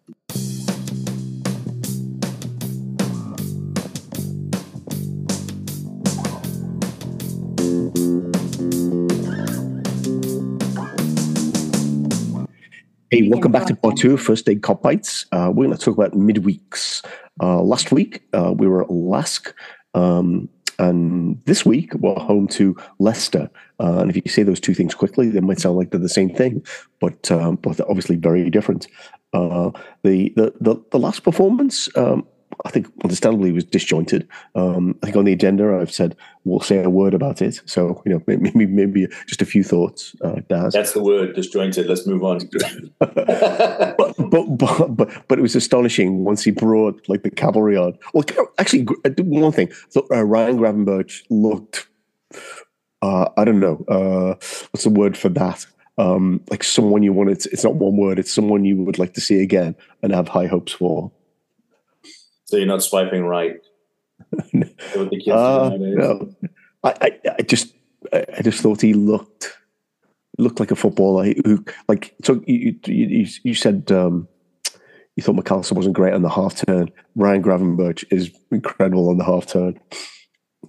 [13.10, 15.24] Hey, welcome back to part two of First State Kopites.
[15.32, 17.02] Uh, we're going to talk about midweeks.
[17.42, 19.54] Uh, last week, uh, we were at LASK.
[19.94, 23.48] Um, and this week, we're home to Leicester.
[23.80, 26.08] Uh, and if you say those two things quickly, they might sound like they're the
[26.10, 26.62] same thing,
[27.00, 28.86] but um, but they're obviously very different.
[29.32, 29.70] Uh,
[30.04, 32.26] the, the the the last performance, um,
[32.64, 34.28] I think, understandably, was disjointed.
[34.54, 37.60] Um, I think on the agenda, I've said we'll say a word about it.
[37.66, 40.72] So you know, maybe maybe just a few thoughts, uh, Daz.
[40.72, 41.86] That's the word, disjointed.
[41.86, 42.38] Let's move on.
[42.98, 47.98] but, but but but but it was astonishing once he brought like the cavalry on.
[48.12, 48.24] Well,
[48.58, 49.70] actually, uh, one thing.
[49.90, 51.88] So uh, Ryan Gravenberch looked.
[53.00, 53.84] Uh, I don't know.
[53.86, 54.34] Uh,
[54.70, 55.66] what's the word for that?
[55.98, 57.30] Um, like someone you want.
[57.30, 58.18] It's it's not one word.
[58.18, 61.12] It's someone you would like to see again and have high hopes for.
[62.48, 63.60] So you're not swiping right.
[64.94, 66.34] What the kids Uh, no,
[66.82, 67.74] I, I, I just,
[68.10, 69.58] I just thought he looked,
[70.38, 74.28] looked like a footballer who, like, so you, you, you, said um,
[75.14, 76.90] you thought Mac Allister wasn't great on the half turn.
[77.16, 79.78] Ryan Gravenberch is incredible on the half turn.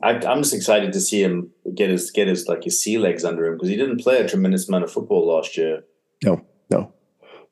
[0.04, 3.24] I, I'm just excited to see him get his get his like his sea legs
[3.24, 5.84] under him because he didn't play a tremendous amount of football last year.
[6.26, 6.94] No, no.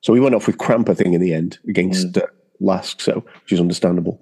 [0.02, 2.26] So we went off with cramp, I think, in the end against uh,
[2.60, 4.20] LASK, so which is understandable.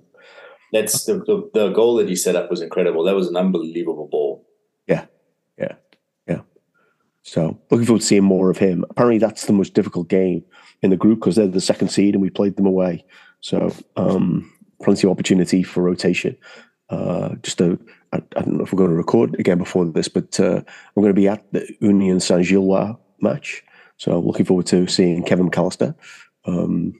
[0.72, 3.05] That's the, the the goal that he set up was incredible.
[3.05, 4.46] That was an unbelievable ball.
[4.87, 5.07] Yeah,
[5.59, 5.75] yeah,
[6.27, 6.40] yeah.
[7.22, 8.85] So looking forward to seeing more of him.
[8.90, 10.44] Apparently, that's the most difficult game
[10.83, 13.05] in the group because they're the second seed and we played them away.
[13.40, 16.37] So um, plenty of opportunity for rotation.
[16.88, 17.79] Uh, just a,
[18.12, 21.03] I, I don't know if we're going to record again before this, but uh, I'm
[21.03, 23.62] going to be at the Union Saint Gilloise match.
[23.96, 25.94] So looking forward to seeing Kevin Mac Allister
[26.46, 26.98] um,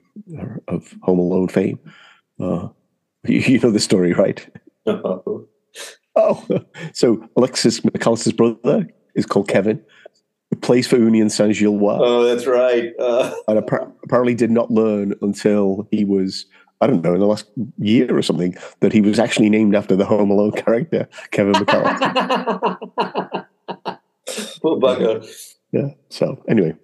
[0.69, 1.79] of Home Alone fame.
[2.41, 2.69] Uh,
[3.27, 4.47] you, you know the story, right?
[4.87, 5.47] oh,
[6.17, 6.45] Oh,
[6.95, 9.83] so Alexis Mac Allister's brother is called Kevin.
[10.63, 11.99] Plays for Union Saint Gillois.
[12.01, 12.93] Oh, that's right.
[12.99, 16.47] Uh, and appar- apparently did not learn until he was
[16.81, 19.97] I don't know in the last year or something that he was actually named after
[19.97, 22.79] the Home Alone character Kevin McAllister.
[24.63, 25.27] Poor bugger.
[25.73, 25.89] yeah.
[26.09, 26.75] So anyway,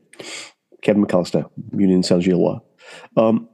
[0.83, 2.61] Kevin Mac Allister, Union Saint Gilloise.
[3.16, 3.49] Um,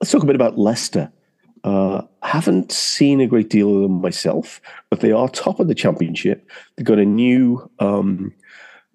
[0.00, 1.12] let's talk a bit about Leicester.
[1.62, 5.74] Uh, haven't seen a great deal of them myself, but they are top of the
[5.74, 6.50] championship.
[6.76, 8.32] They've got a new, um,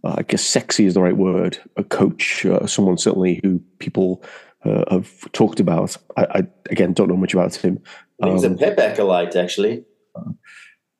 [0.03, 4.23] I guess, sexy is the right word, a coach, uh, someone certainly who people
[4.63, 5.95] uh, have talked about.
[6.17, 7.79] I, I again don't know much about him.
[8.23, 9.85] He's a Um, Pep acolyte, actually.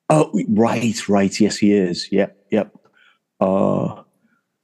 [0.10, 1.40] Oh, right, right.
[1.40, 2.12] Yes, he is.
[2.12, 2.76] Yep, yep.
[3.40, 4.04] Uh,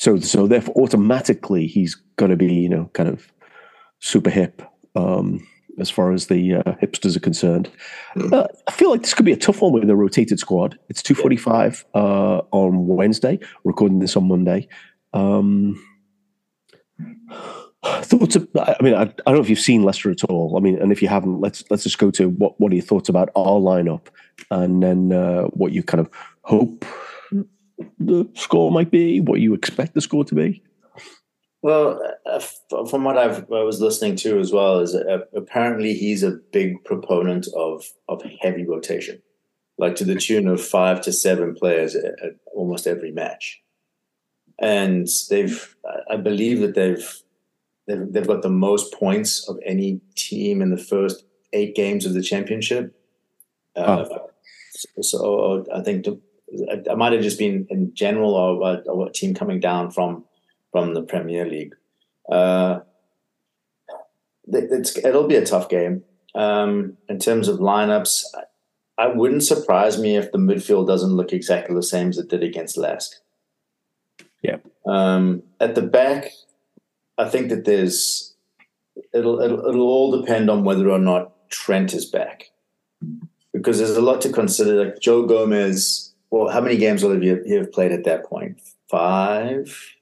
[0.02, 3.32] so, so therefore, automatically, he's going to be, you know, kind of
[4.00, 4.64] super hip
[4.96, 7.70] um, as far as the uh, hipsters are concerned.
[8.16, 10.80] Uh, I feel like this could be a tough one with a rotated squad.
[10.90, 13.38] It's two forty-five uh, on Wednesday.
[13.64, 14.68] Recording this on Monday.
[15.14, 15.80] Um,
[17.84, 18.36] thoughts?
[18.36, 20.58] Of, I mean, I, I don't know if you've seen Leicester at all.
[20.58, 22.86] I mean, and if you haven't, let's let's just go to what what are your
[22.86, 24.08] thoughts about our lineup,
[24.50, 26.10] and then uh, what you kind of
[26.42, 26.86] hope
[28.00, 30.64] the score might be, what you expect the score to be.
[31.64, 32.40] Well, uh,
[32.88, 36.84] from what I've I was listening to as well is uh, apparently he's a big
[36.84, 39.22] proponent of of heavy rotation,
[39.78, 43.62] like to the tune of five to seven players at, at almost every match,
[44.60, 45.76] and they've
[46.10, 47.16] I believe that they've,
[47.88, 52.16] they've they've got the most points of any team in the first eight games of
[52.16, 52.96] the championship.
[53.76, 54.32] Uh, oh.
[55.02, 56.08] So I think
[56.90, 60.26] I might have just been in general or, or a team coming down from
[60.72, 61.76] from the Premier League.
[62.32, 62.80] Uh,
[64.54, 66.04] it'll be a tough game.
[66.34, 68.24] Um, in terms of lineups,
[68.98, 72.44] I wouldn't surprise me if the midfield doesn't look exactly the same as it did
[72.44, 73.12] against LASK.
[74.42, 74.58] Yeah.
[74.86, 76.32] Um, at the back,
[77.18, 78.34] I think that there's
[79.14, 82.52] it'll, it'll it'll all depend on whether or not Trent is back,
[83.54, 84.86] because there's a lot to consider.
[84.86, 88.60] Like Joe Gomez, well, how many games will he have played at that point?
[88.90, 89.96] Five,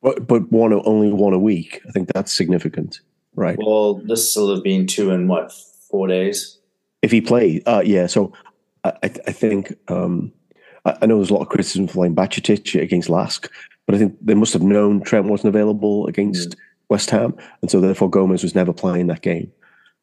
[0.00, 1.80] but, but one only one a week.
[1.86, 3.00] I think that's significant,
[3.34, 3.58] right?
[3.58, 6.58] Well, this will have been two in what four days.
[7.02, 8.06] If he played, uh, yeah.
[8.06, 8.32] So
[8.84, 10.32] I, I think um,
[10.84, 13.48] I, know there's a lot of criticism for playing against LASK,
[13.86, 16.56] but I think they must have known Trent wasn't available against mm.
[16.88, 19.52] West Ham, and so therefore Gomez was never playing that game.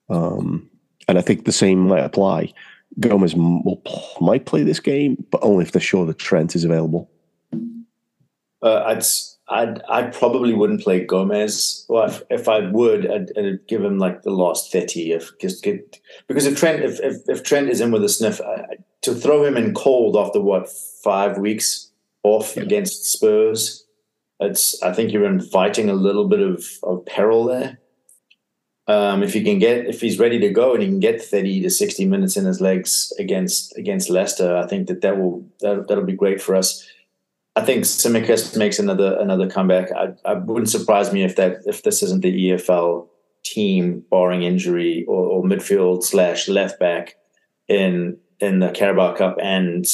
[0.09, 0.69] Um,
[1.07, 2.53] and I think the same might apply.
[2.99, 3.81] Gomez will,
[4.19, 7.09] might play this game, but only if they're sure that Trent is available.
[8.61, 9.03] Uh, I'd
[9.51, 11.85] I'd, I probably wouldn't play Gomez.
[11.89, 15.11] Well, if, if I would, I'd, I'd, give him like the last thirty.
[15.11, 18.39] If just get because if Trent if if, if Trent is in with a sniff,
[18.41, 20.69] I, to throw him in cold after what
[21.03, 21.91] five weeks
[22.23, 22.63] off yeah.
[22.63, 23.85] against Spurs,
[24.39, 27.79] it's I think you're inviting a little bit of, of peril there.
[28.89, 31.61] Um, if he can get if he's ready to go and he can get thirty
[31.61, 35.87] to sixty minutes in his legs against against Leicester, I think that that will that,
[35.87, 36.89] that'll be great for us.
[37.55, 39.91] I think Tsimikas makes another another comeback.
[39.91, 43.07] I, I wouldn't surprise me if that if this isn't the EFL
[43.43, 47.15] team, barring injury or, or midfield slash left back
[47.67, 49.85] in in the Carabao Cup and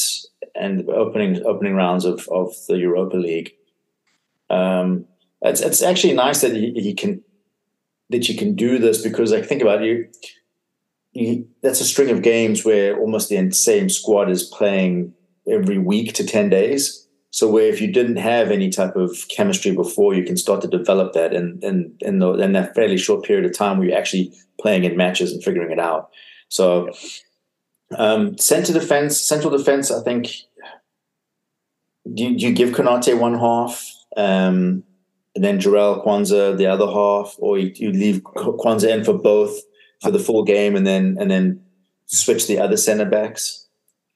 [0.55, 3.55] and opening opening rounds of, of the Europa League.
[4.49, 5.05] Um,
[5.41, 7.25] it's it's actually nice that he, he can
[8.09, 10.15] that you can do this because like think about it,
[11.13, 15.13] you, that's a string of games where almost the same squad is playing
[15.47, 19.71] every week to ten days so where if you didn't have any type of chemistry
[19.71, 23.25] before, you can start to develop that in in in, the, in that fairly short
[23.25, 26.11] period of time where you're actually playing in matches and figuring it out.
[26.47, 26.93] So
[27.97, 30.29] um, center defense, central defense, I think.
[32.13, 34.85] Do you, do you give Konate one half, um,
[35.35, 39.59] and then Jarell Quansah the other half, or you, you leave Quansah in for both
[40.01, 41.61] for the full game, and then and then
[42.05, 43.67] switch the other center backs?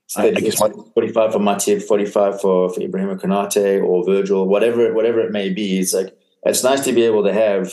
[0.08, 4.92] So I, I guess 45 for Matip, 45 for, for Ibrahim Konate or Virgil, whatever
[4.94, 5.80] whatever it may be.
[5.80, 7.72] It's like it's nice to be able to have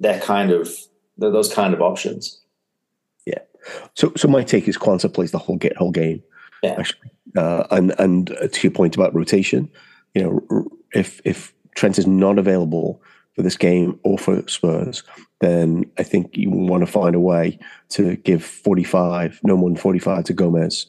[0.00, 0.68] that kind of
[1.16, 2.40] those kind of options.
[3.26, 3.38] Yeah.
[3.94, 6.22] So so my take is Quansah plays the whole get whole game.
[6.62, 6.76] Yeah.
[6.78, 9.70] Actually, uh, and and to your point about rotation,
[10.14, 13.02] you know, if if Trent is not available
[13.34, 15.02] for this game or for Spurs,
[15.40, 19.78] then I think you want to find a way to give 45, no more than
[19.78, 20.84] 45 to Gomez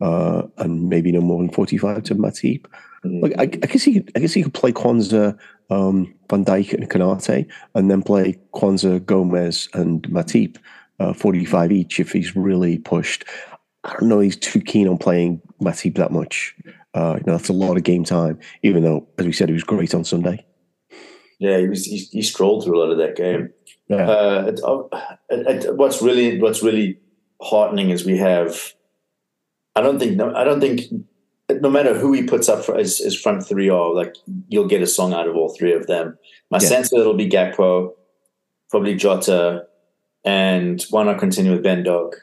[0.00, 2.64] uh, and maybe no more than 45 to Matip.
[3.04, 3.20] Mm-hmm.
[3.24, 5.36] Like, I, I, guess he could, I guess he could play Quansah,
[5.68, 10.58] um, Van Dijk, and Konate, and then play Quansah, Gomez, and Matip,
[11.00, 13.24] uh, 45 each if he's really pushed.
[13.82, 14.20] I don't know.
[14.20, 16.54] He's too keen on playing Matip that much.
[16.96, 18.38] Uh, you know, that's a lot of game time.
[18.62, 20.44] Even though, as we said, he was great on Sunday.
[21.38, 21.84] Yeah, he was.
[21.84, 23.50] He, he strolled through a lot of that game.
[23.88, 24.08] Yeah.
[24.08, 24.82] Uh, it, uh,
[25.28, 26.98] it, it, what's really what's really
[27.40, 28.72] heartening is we have
[29.76, 30.80] I don't think No, I don't think
[31.60, 34.16] no matter who he puts up for his, his front three or like
[34.48, 36.18] you'll get a song out of all three of them.
[36.50, 36.68] My yeah.
[36.68, 37.90] sense is it'll be Gakpo,
[38.70, 39.66] probably Jota,
[40.24, 42.16] and why not continue with Ben Doak?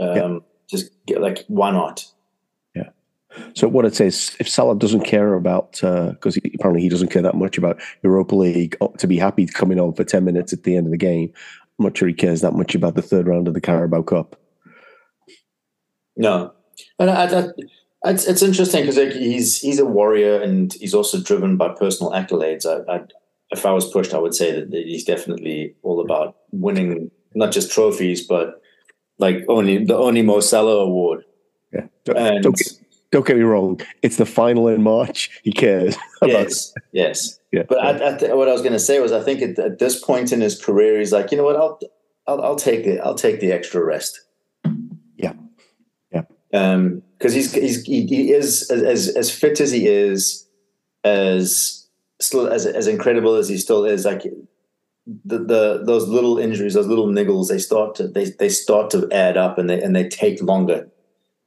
[0.00, 0.38] Um, yeah.
[0.68, 2.04] Just get, like why not?
[3.54, 7.22] So what it says, if Salah doesn't care about, because uh, apparently he doesn't care
[7.22, 10.62] that much about Europa League, uh, to be happy coming on for ten minutes at
[10.62, 11.32] the end of the game,
[11.78, 14.40] I'm not sure he cares that much about the third round of the Carabao Cup.
[16.16, 16.52] No,
[16.98, 17.48] and I, I,
[18.06, 22.12] it's, it's interesting because like he's he's a warrior and he's also driven by personal
[22.12, 22.64] accolades.
[22.64, 23.00] I, I,
[23.50, 27.70] if I was pushed, I would say that he's definitely all about winning not just
[27.70, 28.62] trophies, but
[29.18, 31.24] like only the only Mo Salah award.
[31.72, 32.68] Yeah, don't, and, don't, get,
[33.10, 33.80] don't get me wrong.
[34.02, 35.30] It's the final in March.
[35.42, 35.96] He cares.
[36.22, 37.38] yes, yes.
[37.52, 38.30] Yeah, but yeah.
[38.30, 40.40] I, what I was going to say was, I think at, at, this point in
[40.40, 41.78] his career, he's like, you know what, I'll,
[42.26, 43.00] I'll, I'll take it.
[43.00, 44.20] I'll take the extra rest
[45.16, 45.34] Yeah,
[46.12, 46.22] yeah.
[46.50, 50.46] because um, he's, he's he, he is as as fit as he is,
[51.04, 51.86] as
[52.20, 54.04] still as as incredible as he still is.
[54.04, 58.90] Like the, the those little injuries, those little niggles, they start to they they start
[58.90, 60.90] to add up, and they and they take longer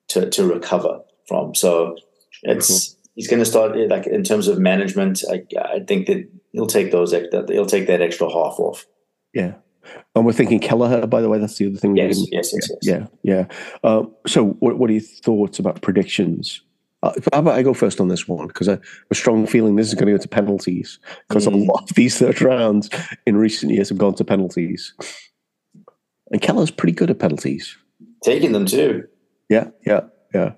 [0.08, 1.56] to to recover from.
[1.56, 1.96] So
[2.44, 3.00] it's cool.
[3.16, 5.24] he's going to start like in terms of management.
[5.32, 8.86] I I think that he'll take those he'll take that extra half off.
[9.34, 9.54] Yeah.
[10.16, 11.40] And we're thinking Kelleher, by the way.
[11.40, 11.96] That's the other thing.
[11.96, 13.46] Yes, yes, yes, yes, Yeah, yeah.
[13.84, 16.62] Uh, so, what, what are your thoughts about predictions?
[17.02, 19.78] Uh, how about I go first on this one because I have a strong feeling
[19.78, 21.54] this is going to go to penalties because mm.
[21.54, 22.90] a lot of these third rounds
[23.26, 24.94] in recent years have gone to penalties,
[26.32, 27.78] and Kelleher's pretty good at penalties,
[28.24, 29.08] taking them too.
[29.48, 30.02] Yeah, yeah,
[30.34, 30.54] yeah.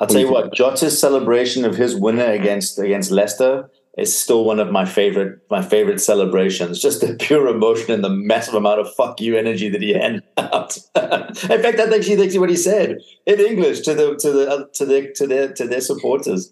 [0.00, 4.58] I'll tell you what, Jota's celebration of his winner against against Leicester is still one
[4.58, 6.80] of my favorite my favorite celebrations.
[6.80, 10.22] Just the pure emotion and the massive amount of fuck you energy that he handed
[10.38, 10.78] out.
[10.96, 12.96] in fact, that's actually what he said
[13.26, 16.50] in English to the to the to the to their to their supporters.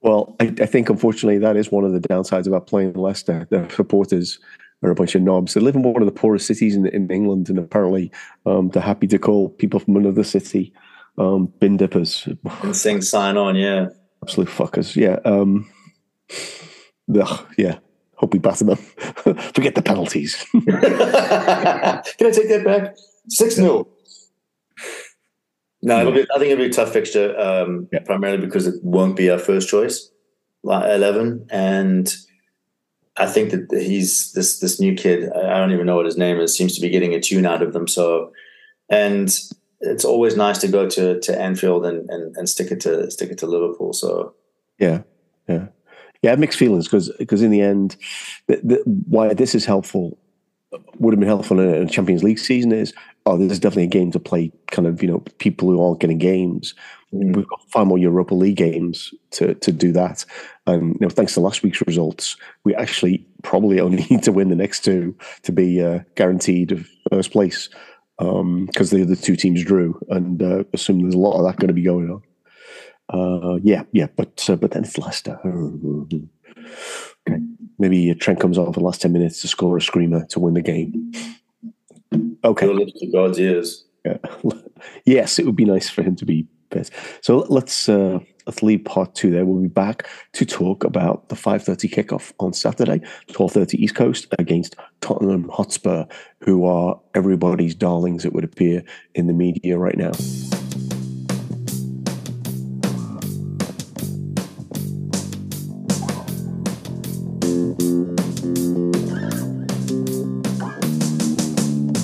[0.00, 3.46] Well, I, I think unfortunately that is one of the downsides about playing Leicester.
[3.50, 4.40] The supporters
[4.82, 5.54] are a bunch of knobs.
[5.54, 8.10] They live in one of the poorest cities in, in England, and apparently
[8.44, 10.72] um, they're happy to call people from another city
[11.22, 12.28] um, bin dippers.
[12.62, 13.88] And sing sign on, yeah.
[14.22, 15.18] Absolute fuckers, yeah.
[15.24, 15.70] Um,
[17.14, 17.78] ugh, yeah.
[18.16, 18.76] Hope we batter them.
[19.54, 20.44] Forget the penalties.
[20.52, 22.96] Can I take that back?
[23.28, 23.88] 6 0.
[25.84, 28.00] No, it'll be, I think it'll be a tough fixture, um, yeah.
[28.00, 30.10] primarily because it won't be our first choice,
[30.62, 31.48] like 11.
[31.50, 32.14] And
[33.16, 35.30] I think that he's this this new kid.
[35.32, 36.56] I don't even know what his name is.
[36.56, 37.88] Seems to be getting a tune out of them.
[37.88, 38.32] So,
[38.88, 39.36] and
[39.82, 43.30] it's always nice to go to to Anfield and and, and stick it to stick
[43.30, 43.92] it to Liverpool.
[43.92, 44.34] So,
[44.78, 45.02] yeah,
[45.48, 45.66] yeah,
[46.22, 46.36] yeah.
[46.36, 47.96] Mixed feelings because because in the end,
[48.46, 50.18] the, the, why this is helpful
[50.98, 52.94] would have been helpful in a Champions League season is
[53.26, 54.52] oh, this is definitely a game to play.
[54.70, 56.74] Kind of you know people who aren't getting games.
[57.12, 57.36] Mm.
[57.36, 60.24] We've got far more Europa League games to to do that.
[60.66, 64.48] And you know, thanks to last week's results, we actually probably only need to win
[64.48, 67.68] the next two to be uh, guaranteed first place
[68.18, 71.58] because um, the other two teams drew, and uh, assume there's a lot of that
[71.58, 72.22] going to be going on.
[73.08, 75.38] Uh, yeah, yeah, but uh, but then it's Leicester.
[77.28, 77.38] Okay,
[77.78, 80.54] maybe Trent comes on for the last ten minutes to score a screamer to win
[80.54, 81.12] the game.
[82.44, 83.84] Okay, to God's ears.
[84.04, 84.18] Yeah.
[85.04, 86.92] yes, it would be nice for him to be best.
[87.20, 88.18] So let's uh,
[88.62, 89.44] leave part two there.
[89.44, 94.76] We'll be back to talk about the 5.30 kickoff on Saturday, 12.30 East Coast against
[95.00, 96.04] Tottenham Hotspur,
[96.40, 98.82] who are everybody's darlings, it would appear,
[99.14, 100.12] in the media right now.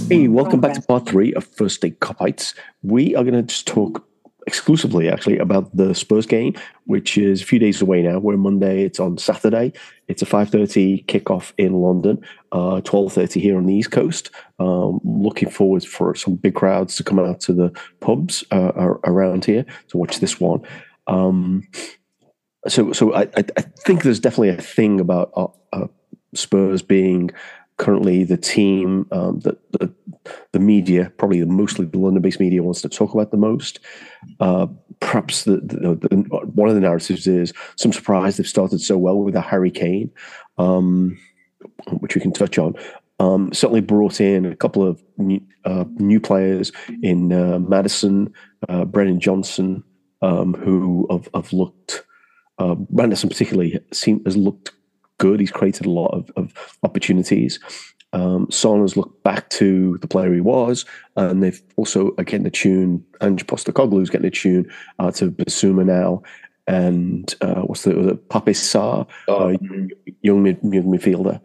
[0.09, 2.55] Hey, welcome back to part three of First State Kopites.
[2.83, 4.08] We are going to just talk
[4.49, 6.55] exclusively actually about the Spurs game,
[6.87, 8.19] which is a few days away now.
[8.19, 8.83] We're Monday.
[8.83, 9.75] It's on Saturday.
[10.09, 14.31] It's a five thirty kickoff in London, uh, twelve thirty here on the East Coast.
[14.59, 17.71] Um, looking forward for some big crowds to come out to the
[18.01, 18.73] pubs uh,
[19.05, 20.63] around here to watch this one.
[21.07, 21.69] Um,
[22.67, 25.87] so, so I, I, think there's definitely a thing about uh, uh
[26.35, 27.31] Spurs being
[27.79, 29.93] currently the team um, that the,
[30.53, 33.81] the, media, probably mostly the London-based media, wants to talk about the most.
[34.41, 34.67] Uh,
[35.01, 39.37] perhaps the, the, one of the narratives is some surprise they've started so well with
[39.37, 40.11] a Harry Kane,
[40.59, 41.19] um,
[42.01, 42.75] which we can touch on.
[43.21, 46.71] Um, certainly brought in a couple of new, uh, new players
[47.03, 48.33] in uh, Maddison,
[48.69, 49.83] uh, Brennan Johnson,
[50.21, 52.05] um, who have, have looked.
[52.59, 54.73] Uh, Maddison particularly seem, has looked
[55.19, 55.41] good.
[55.41, 57.61] He's created a lot of, of opportunities.
[58.13, 62.47] Um, Son has looked back to the player he was, and they've also uh, getting
[62.47, 63.05] a tune.
[63.21, 66.23] Ange is getting a tune uh, to Bissouma now,
[66.67, 69.51] and uh, what's the, the Pape Sarr, oh.
[69.51, 69.57] uh,
[70.23, 71.41] young, mid, young midfielder.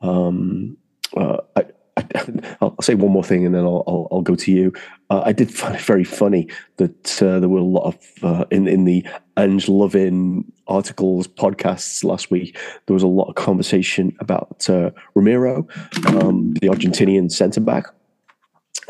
[0.00, 0.76] Um,
[1.16, 1.66] uh, I,
[2.60, 4.72] I'll say one more thing and then I'll, I'll, I'll go to you.
[5.10, 8.44] Uh, I did find it very funny that uh, there were a lot of uh,
[8.50, 12.58] in in the Ange Lovin articles, podcasts last week.
[12.86, 15.68] There was a lot of conversation about uh, Romero,
[16.06, 17.86] um, the Argentinian centre back.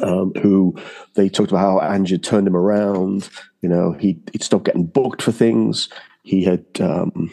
[0.01, 0.77] Um, who
[1.15, 3.29] they talked about how Ange had turned him around.
[3.61, 5.89] You know, he he'd stopped getting booked for things.
[6.25, 7.31] He had um,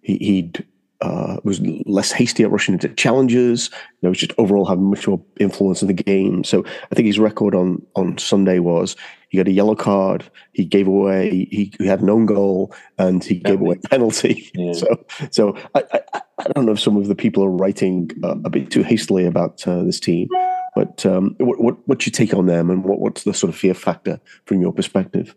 [0.00, 0.66] he, he'd
[1.02, 3.70] uh, was less hasty at rushing into challenges.
[4.00, 6.44] You know, just overall having much more influence in the game.
[6.44, 8.96] So I think his record on on Sunday was
[9.28, 13.24] he got a yellow card, he gave away, he, he had an own goal, and
[13.24, 14.50] he gave away a penalty.
[14.54, 14.72] Yeah.
[14.72, 18.36] So so I, I, I don't know if some of the people are writing uh,
[18.44, 20.28] a bit too hastily about uh, this team.
[20.76, 23.58] But um, what, what what's your take on them, and what, what's the sort of
[23.58, 25.34] fear factor from your perspective?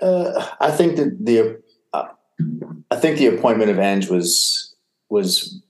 [0.00, 1.60] Uh, I think that the
[2.90, 4.74] I think the appointment of Ange was
[5.08, 5.60] was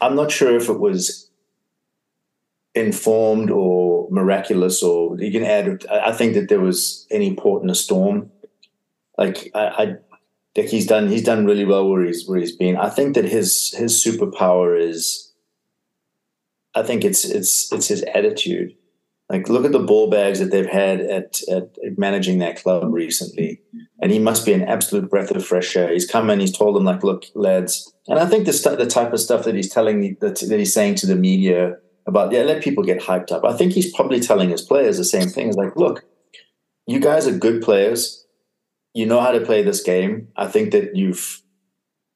[0.00, 1.28] I'm not sure if it was
[2.74, 5.84] informed or miraculous, or you can add.
[5.90, 8.30] I think that there was any port in a storm.
[9.16, 9.96] Like I, I
[10.54, 11.08] think he's done.
[11.08, 12.76] He's done really well where he's where he's been.
[12.76, 15.32] I think that his his superpower is.
[16.74, 18.76] I think it's it's it's his attitude.
[19.28, 23.60] Like look at the ball bags that they've had at, at, managing that club recently,
[24.00, 25.92] and he must be an absolute breath of fresh air.
[25.92, 28.86] He's come and he's told them like, look, lads, and I think the st- the
[28.86, 31.76] type of stuff that he's telling that, that he's saying to the media
[32.06, 33.44] about yeah, let people get hyped up.
[33.44, 35.48] I think he's probably telling his players the same thing.
[35.48, 36.04] Is like, look,
[36.86, 38.26] you guys are good players.
[38.94, 40.28] You know how to play this game.
[40.36, 41.42] I think that you've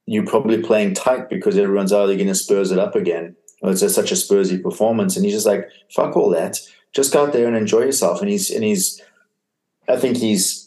[0.07, 3.37] you're probably playing tight because everyone's either going to spurs it up again.
[3.63, 6.59] Or it's such a Spursy performance, and he's just like, fuck all that.
[6.93, 8.21] Just go out there and enjoy yourself.
[8.21, 9.01] And he's and he's,
[9.89, 10.63] I think he's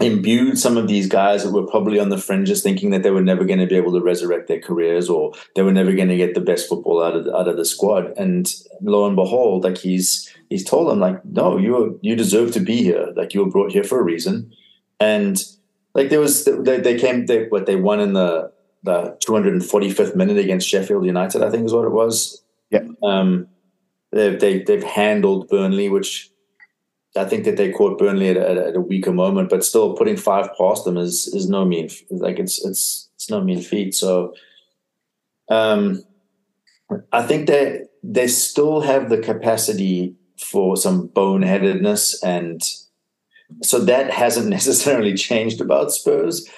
[0.00, 3.22] imbued some of these guys that were probably on the fringes thinking that they were
[3.22, 6.16] never going to be able to resurrect their careers or they were never going to
[6.16, 8.16] get the best football out of the, out of the squad.
[8.16, 12.60] And lo and behold like he's he's told them like no you you deserve to
[12.60, 13.12] be here.
[13.16, 14.52] Like you were brought here for a reason.
[15.00, 15.42] And
[15.94, 18.52] like there was they, they came they what they won in the
[18.84, 22.40] the 245th minute against Sheffield United I think is what it was.
[22.70, 22.86] Yeah.
[23.02, 23.48] Um
[24.12, 26.30] they they they've handled Burnley which
[27.16, 30.16] I think that they caught Burnley at a, at a, weaker moment, but still putting
[30.16, 33.94] five past them is is no mean like it's it's it's no mean feat.
[33.94, 34.34] So,
[35.48, 36.04] um,
[37.12, 42.62] I think they they still have the capacity for some boneheadedness, and
[43.62, 46.48] so that hasn't necessarily changed about Spurs.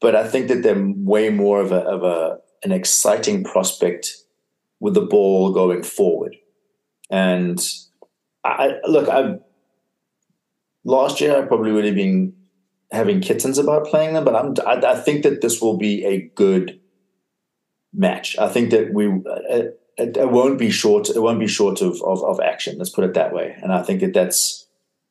[0.00, 4.16] But I think that they're way more of a of a an exciting prospect
[4.80, 6.36] with the ball going forward,
[7.10, 7.60] and
[8.44, 9.36] I look I
[10.84, 12.34] last year I probably would have been
[12.92, 16.30] having kittens about playing them, but I'm I, I think that this will be a
[16.34, 16.80] good
[17.92, 18.38] match.
[18.38, 21.08] I think that we it, it, it, won't be short.
[21.08, 22.78] It won't be short of, of of action.
[22.78, 23.56] Let's put it that way.
[23.62, 24.66] And I think that that's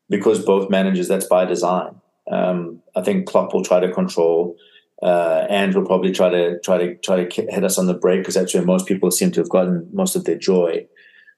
[0.10, 1.08] because both managers.
[1.08, 1.96] That's by design.
[2.32, 4.56] Um, I think Klopp will try to control.
[5.04, 8.22] Uh, and will probably try to try to try to hit us on the break
[8.22, 10.88] because that's where most people seem to have gotten most of their joy.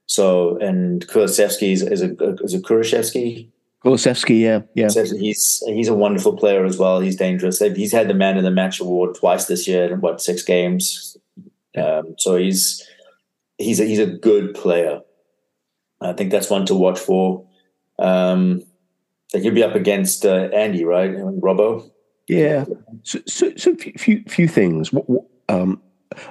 [0.07, 2.11] So, and Kulusevski is, is a
[2.43, 3.49] is a Kulusevski
[3.87, 4.89] Kulusevski, yeah, yeah.
[5.19, 6.99] He's he's a wonderful player as well.
[6.99, 7.59] He's dangerous.
[7.59, 11.15] He's had the man of the match award twice this year in what six games.
[11.77, 12.83] Um, so he's
[13.57, 15.01] he's a, he's a good player.
[16.01, 17.45] I think that's one to watch for.
[17.99, 18.63] Um,
[19.33, 21.11] like you'll be up against uh, Andy, right?
[21.11, 21.89] Robbo.
[22.27, 22.65] Yeah.
[23.03, 24.91] So, so, so few few things.
[25.49, 25.81] Um,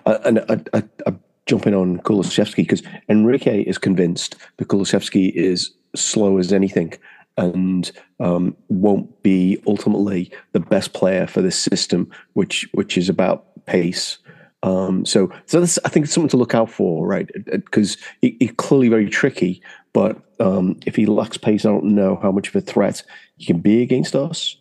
[0.04, 1.14] and I, I, I,
[1.46, 6.92] jumping on Kulusevski because Enrique is convinced that Kulusevski is slow as anything
[7.36, 7.90] and
[8.20, 14.18] um, won't be ultimately the best player for this system, which which is about pace.
[14.62, 17.30] Um, so, so this, I think it's something to look out for, right?
[17.44, 22.18] Because he, he's clearly very tricky, but um, if he lacks pace, I don't know
[22.20, 23.02] how much of a threat
[23.36, 24.56] he can be against us.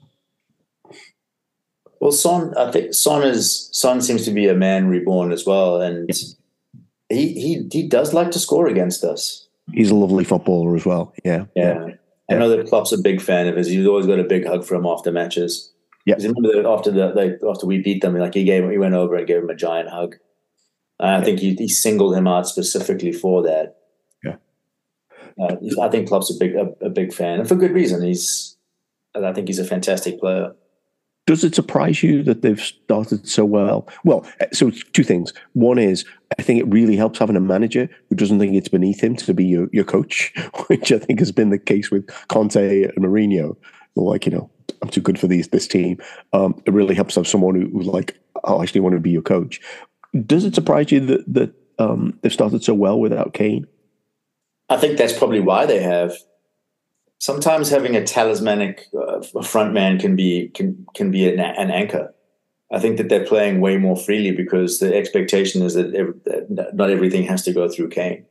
[2.02, 5.82] Well, Son, I think Son is Son seems to be a man reborn as well,
[5.82, 6.08] and
[7.16, 9.48] he he he does like to score against us.
[9.74, 11.14] He's a lovely footballer as well.
[11.24, 11.88] Yeah, yeah.
[11.88, 11.96] yeah.
[12.30, 13.68] I know that Klopp's a big fan of his.
[13.68, 15.72] He's always got a big hug for him after matches.
[16.06, 18.94] Yeah, remember that after the like, after we beat them, like he gave he went
[18.94, 20.16] over and gave him a giant hug.
[21.00, 23.78] And I think he, he singled him out specifically for that.
[24.24, 24.36] Yeah,
[25.40, 28.04] uh, I think Klopp's a big a, a, big fan, and for good reason.
[28.04, 28.56] He's
[29.16, 30.54] I think he's a fantastic player.
[31.26, 33.88] Does it surprise you that they've started so well?
[34.04, 35.34] Well, so two things.
[35.54, 36.06] One is
[36.38, 39.34] I think it really helps having a manager who doesn't think it's beneath him to
[39.34, 40.34] be your, your coach,
[40.68, 43.56] which I think has been the case with Conte and Mourinho.
[43.96, 44.50] Like, you know,
[44.82, 45.98] I'm too good for these this team.
[46.34, 49.22] Um, it really helps have someone who, who's like, I actually want to be your
[49.22, 49.60] coach.
[50.26, 53.68] Does it surprise you that that um, they've started so well without Kane?
[54.70, 56.14] I think that's probably why they have
[57.20, 62.14] sometimes having a talismanic uh, front man can be can can be an, an, anchor.
[62.72, 66.74] I think that they're playing way more freely because the expectation is that, every, that
[66.74, 68.26] not everything has to go through Kane.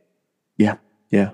[0.57, 0.77] Yeah,
[1.11, 1.31] yeah.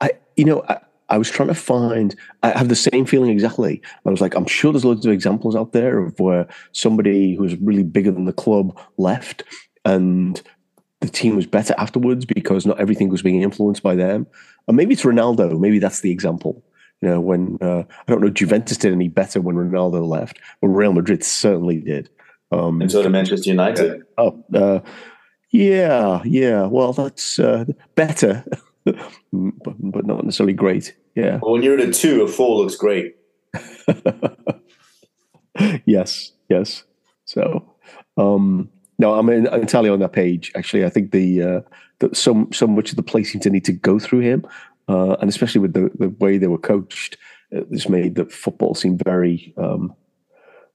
[0.00, 0.78] I you know I,
[1.08, 2.14] I was trying to find.
[2.42, 3.80] I have the same feeling exactly.
[4.04, 7.42] I was like, I'm sure there's loads of examples out there of where somebody who
[7.42, 9.44] was really bigger than the club left,
[9.84, 10.40] and
[11.00, 14.26] the team was better afterwards because not everything was being influenced by them.
[14.66, 15.58] And maybe it's Ronaldo.
[15.58, 16.62] Maybe that's the example.
[17.00, 20.68] You know, when uh, I don't know, Juventus did any better when Ronaldo left, but
[20.68, 22.10] Real Madrid certainly did.
[22.50, 24.02] Um, and so did Manchester United.
[24.16, 24.80] Oh, uh,
[25.50, 26.66] yeah, yeah.
[26.66, 28.44] Well, that's uh, better,
[28.84, 28.96] but,
[29.32, 30.96] but not necessarily great.
[31.14, 31.38] Yeah.
[31.42, 33.16] Well, when you're at a two, a four looks great.
[35.84, 36.84] yes, yes.
[37.24, 37.74] So,
[38.16, 40.52] um, no, I'm in, entirely on that page.
[40.56, 41.60] Actually, I think the uh,
[42.00, 44.46] that some so much of the to need to go through him,
[44.88, 47.16] uh, and especially with the, the way they were coached,
[47.50, 49.94] this made the football seem very um,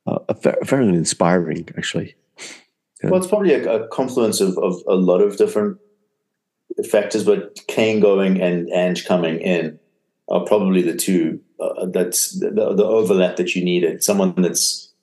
[0.06, 0.20] uh,
[0.64, 1.68] very inspiring.
[1.78, 2.16] Actually,
[3.04, 3.10] yeah.
[3.10, 5.78] well, it's probably a, a confluence of, of a lot of different
[6.90, 9.80] factors, but Kane going and Ange coming in
[10.30, 14.04] are probably the two uh, that's the, the overlap that you needed.
[14.04, 14.94] Someone that's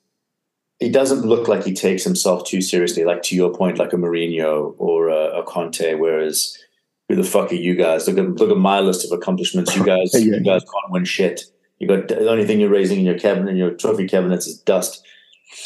[0.79, 3.97] he doesn't look like he takes himself too seriously, like to your point, like a
[3.97, 5.93] Mourinho or a, a Conte.
[5.93, 6.57] Whereas,
[7.11, 8.07] who the fuck are you guys?
[8.07, 9.75] Look at look at my list of accomplishments.
[9.75, 10.37] You guys, yeah.
[10.37, 11.41] you guys can't win shit.
[11.79, 14.57] You got the only thing you're raising in your cabinet, in your trophy cabinets, is
[14.59, 15.05] dust.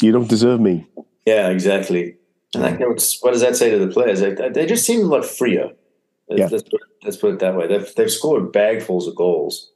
[0.00, 0.86] You don't deserve me.
[1.24, 2.16] Yeah, exactly.
[2.54, 4.20] And like, what does that say to the players?
[4.20, 5.70] They, they just seem a lot freer.
[6.28, 6.48] Yeah.
[6.50, 7.68] Let's, put, let's put it that way.
[7.68, 9.70] They've, they've scored bagfuls of goals.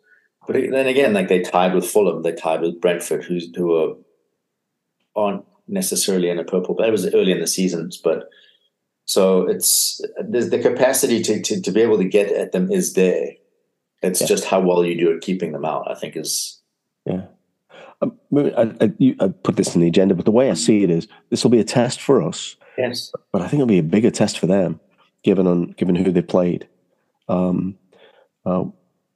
[0.46, 3.94] But then again, like they tied with Fulham, they tied with Brentford, who's who are
[5.14, 6.74] aren't necessarily in a purple.
[6.74, 8.28] But it was early in the seasons, but
[9.11, 13.32] so it's the capacity to, to, to be able to get at them is there.
[14.02, 14.26] It's yeah.
[14.28, 15.90] just how well you do at keeping them out.
[15.90, 16.61] I think is
[17.04, 17.22] yeah.
[18.00, 20.90] Um, I, I, I, put this in the agenda, but the way I see it
[20.90, 22.54] is, this will be a test for us.
[22.78, 24.78] Yes, but I think it'll be a bigger test for them,
[25.24, 26.68] given on given who they played.
[27.28, 27.76] Um,
[28.46, 28.66] uh,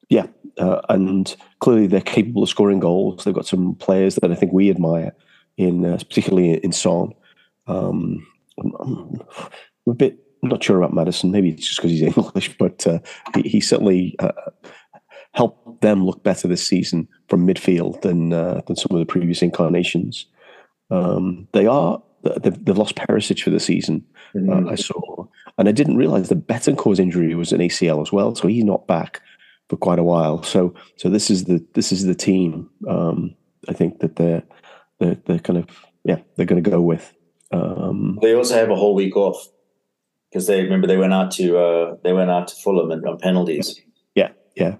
[0.08, 0.26] yeah,
[0.58, 3.22] uh, and clearly they're capable of scoring goals.
[3.22, 5.14] They've got some players that I think we admire
[5.56, 7.12] in uh, particularly in Son.
[7.68, 8.26] Um,
[9.86, 11.30] I'm, a bit I'm not sure about Maddison.
[11.30, 12.98] Maybe it's just because he's English, but uh,
[13.34, 14.32] he, he, certainly uh,
[15.32, 19.42] helped them look better this season from midfield than uh, than some of the previous
[19.42, 20.26] incarnations.
[20.90, 24.04] Um, they are they've, they've, lost Perisic for the season.
[24.34, 24.68] Mm-hmm.
[24.68, 25.26] I saw,
[25.56, 28.86] and I didn't realize that Bentancur's injury was an ACL as well, so he's not
[28.86, 29.22] back
[29.68, 30.42] for quite a while.
[30.42, 32.68] So so this is the this is the team.
[32.88, 33.34] Um,
[33.68, 34.42] I think that they're
[35.00, 35.66] they're, they're kind of
[36.04, 37.14] yeah they're going to go with.
[37.50, 39.48] Um, they also have a whole week off
[40.34, 43.18] because they remember they went out to uh, they went out to Fulham and on
[43.18, 43.80] penalties.
[44.16, 44.76] Yeah, yeah.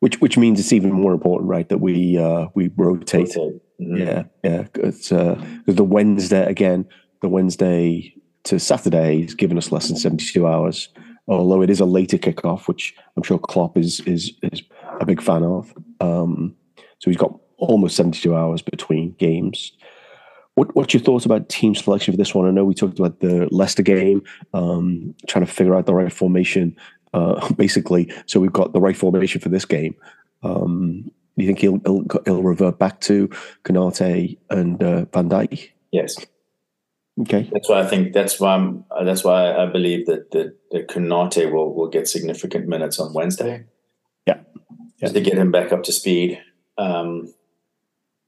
[0.00, 1.66] Which which means it's even more important, right?
[1.70, 3.34] That we uh, we rotate.
[3.34, 3.62] rotate.
[3.80, 3.96] Mm-hmm.
[3.96, 4.66] Yeah, yeah.
[4.74, 6.86] It's uh, the Wednesday again.
[7.22, 10.90] The Wednesday to Saturday is giving us less than seventy two hours.
[11.26, 14.62] Although it is a later kickoff, which I'm sure Klopp is is is
[15.00, 15.72] a big fan of.
[16.00, 16.54] Um,
[16.98, 19.72] so he's got almost 72 hours between games.
[20.58, 22.48] What, what's your thoughts about team selection for this one?
[22.48, 26.12] I know we talked about the Leicester game, um, trying to figure out the right
[26.12, 26.76] formation,
[27.14, 28.12] uh, basically.
[28.26, 29.94] So we've got the right formation for this game.
[30.42, 33.28] Um, do you think he'll, he'll, he'll revert back to
[33.62, 35.70] Konate and uh, Van Dijk?
[35.92, 36.16] Yes.
[37.20, 37.48] Okay.
[37.52, 41.52] That's why I think that's why I'm, that's why I believe that that, that Konate
[41.52, 43.64] will will get significant minutes on Wednesday.
[44.26, 44.34] Yeah.
[44.34, 44.42] yeah.
[45.00, 46.42] Just to get him back up to speed.
[46.76, 47.32] Um,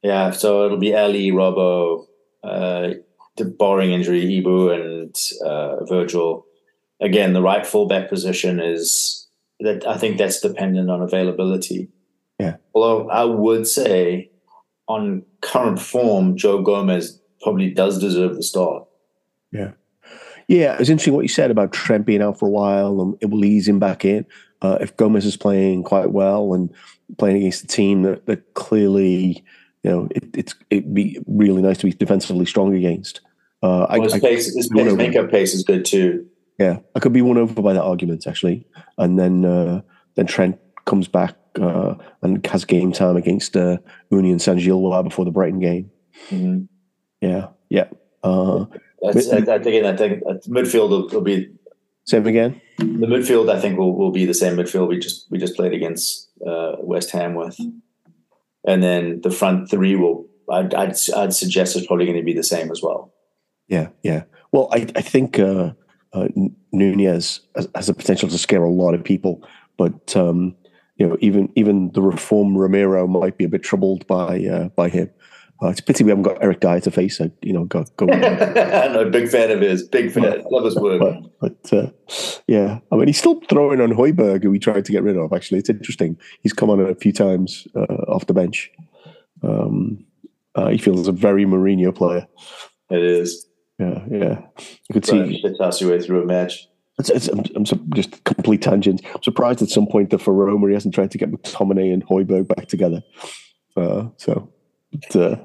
[0.03, 2.07] yeah, so it'll be Ali, Robbo,
[2.43, 2.91] uh,
[3.37, 6.47] the barring injury, Ibou and uh, Virgil.
[7.01, 9.29] Again, the right fullback position is
[9.61, 11.89] that I think that's dependent on availability.
[12.39, 12.57] Yeah.
[12.75, 14.31] Although I would say
[14.87, 18.85] on current form, Joe Gomez probably does deserve the start.
[19.53, 19.73] Yeah.
[20.49, 23.17] Yeah, it was interesting what you said about Trent being out for a while and
[23.21, 24.27] it will ease him back in.
[24.61, 26.71] Uh, if Gomez is playing quite well and
[27.19, 29.45] playing against a team that, that clearly–
[29.83, 33.21] you know, it, it's it'd be really nice to be defensively strong against.
[33.63, 36.27] Uh, well, his, I, pace, his pace, makeup pace is good too.
[36.59, 38.67] Yeah, I could be won over by that argument actually,
[38.99, 39.81] and then uh,
[40.17, 43.79] then Trent comes back uh, and has game time against uh,
[44.11, 45.91] Uni and San Gil before the Brighton game.
[46.29, 46.65] Mm-hmm.
[47.21, 47.89] Yeah, yeah.
[48.23, 48.67] Uh,
[49.03, 51.49] That's, I, I think I think midfield will, will, be
[52.05, 52.61] same again.
[52.79, 55.73] The midfield, I think, will, will be the same midfield we just we just played
[55.73, 57.59] against uh, West Ham with
[58.67, 60.27] and then the front three will.
[60.51, 63.13] I'd I'd, I'd suggest it's probably going to be the same as well.
[63.69, 64.25] Yeah, yeah.
[64.53, 65.73] Well, I I think uh,
[66.13, 66.29] uh,
[66.73, 69.47] Nunez has, has the potential to scare a lot of people,
[69.77, 70.57] but um,
[70.97, 74.89] you know, even even the reform Romero might be a bit troubled by uh, by
[74.89, 75.11] him.
[75.63, 77.19] Uh, it's a pity we haven't got Eric Dier to face.
[77.19, 78.07] So, you know, go go.
[78.11, 79.87] I'm a big fan of his.
[79.87, 80.43] Big fan.
[80.51, 81.01] Love his work.
[81.01, 81.91] But, but uh,
[82.47, 85.33] yeah, I mean, he's still throwing on Højbjerg, who we tried to get rid of.
[85.33, 86.17] Actually, it's interesting.
[86.43, 88.71] He's come on a few times uh, off the bench.
[89.43, 90.05] Um,
[90.55, 92.27] uh, he feels a very Mourinho player.
[92.91, 93.47] It is.
[93.79, 94.41] Yeah, yeah.
[94.59, 95.43] You could see.
[95.59, 96.69] Toss your way through a match.
[96.99, 99.03] It's, it's, I'm, I'm, just complete tangent.
[99.15, 102.07] I'm surprised at some point that for Roma he hasn't tried to get McTominay and
[102.07, 103.03] Højbjerg back together.
[103.77, 104.53] Uh, so,
[104.93, 105.37] but, uh,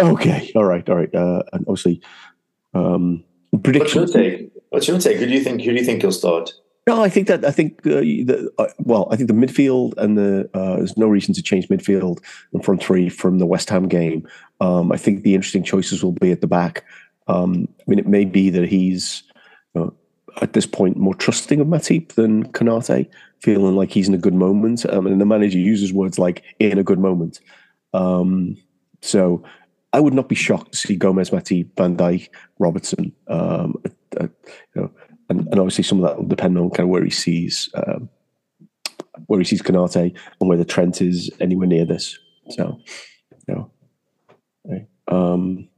[0.00, 0.50] Okay.
[0.54, 0.88] All right.
[0.88, 1.14] All right.
[1.14, 2.00] Uh, and obviously,
[2.74, 3.24] um,
[3.62, 4.02] prediction.
[4.02, 4.52] What's your take?
[4.70, 5.18] What's your take?
[5.18, 5.62] Who do you think?
[5.62, 6.52] Who do you think you'll start?
[6.88, 10.18] No, I think that I think uh, the uh, well, I think the midfield and
[10.18, 12.18] the uh, there's no reason to change midfield
[12.52, 14.26] and front three from the West Ham game.
[14.60, 16.84] Um, I think the interesting choices will be at the back.
[17.28, 19.22] Um, I mean, it may be that he's
[19.74, 19.94] you know,
[20.40, 23.08] at this point more trusting of Matip than Konate,
[23.38, 24.84] feeling like he's in a good moment.
[24.86, 27.38] Um, and the manager uses words like "in a good moment."
[27.94, 28.56] Um,
[29.02, 29.44] so
[29.92, 32.28] I would not be shocked to see Gomez, Matip, Van Dijk,
[32.58, 33.12] Robertson.
[33.28, 33.74] Um,
[34.18, 34.28] uh,
[34.74, 34.90] you know,
[35.28, 38.08] and, and, obviously some of that will depend on kind of where he sees um,
[39.26, 42.18] where he sees Konate and whether Trent is anywhere near this.
[42.50, 42.78] So,
[43.48, 43.72] you know,
[45.08, 45.68] um,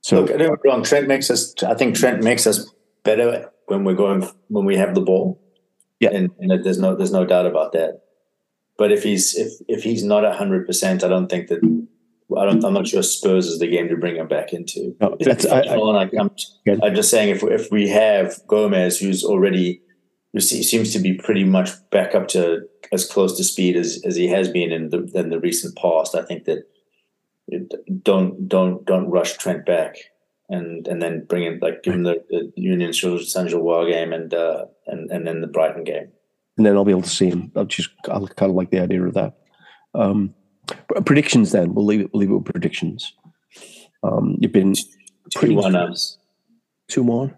[0.00, 0.84] so Look, I don't wrong.
[0.84, 1.52] Trent makes us.
[1.64, 2.72] I think Trent makes us
[3.02, 5.42] better when we're going when we have the ball.
[5.98, 8.02] Yeah, and, and there's no there's no doubt about that.
[8.78, 11.60] But if he's if if he's not hundred percent, I don't think that
[12.36, 12.64] I don't.
[12.64, 14.94] I'm not sure Spurs is the game to bring him back into.
[15.00, 16.30] No, that's, I, I, I'm,
[16.82, 19.80] I'm, just saying if if we have Gomez, who's already
[20.32, 24.16] who seems to be pretty much back up to as close to speed as, as
[24.16, 26.64] he has been in the in the recent past, I think that
[28.02, 29.96] don't don't don't rush Trent back
[30.48, 34.34] and and then bring in like give him the, the Union Saint Gilloise game and
[34.34, 36.08] uh, and and then the Brighton game.
[36.56, 37.52] And then I'll be able to see him.
[37.54, 39.34] I'll just I kind of like the idea of that.
[39.94, 40.34] Um,
[41.04, 43.12] predictions then we'll leave it we'll leave it with predictions.
[44.02, 44.74] Um, you've been
[45.34, 46.18] pretty two one ups.
[46.88, 47.36] Two more.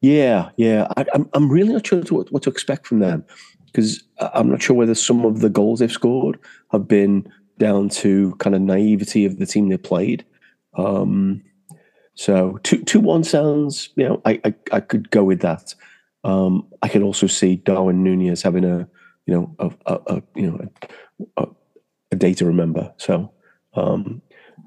[0.00, 0.88] Yeah, yeah.
[0.96, 3.24] I, am I'm, I'm really not sure what, what to expect from them
[3.66, 6.38] because I'm not sure whether some of the goals they've scored
[6.72, 7.26] have been
[7.58, 10.24] down to kind of naivety of the team they played.
[10.76, 11.42] Um,
[12.14, 15.74] so two two one sounds, you know, I I, I could go with that.
[16.24, 18.88] Um, I could also see Darwin Nunez having a
[19.26, 20.68] you know a, a, a you know
[21.36, 21.46] a,
[22.12, 22.92] a, day to remember.
[22.96, 23.30] So
[23.74, 24.22] um,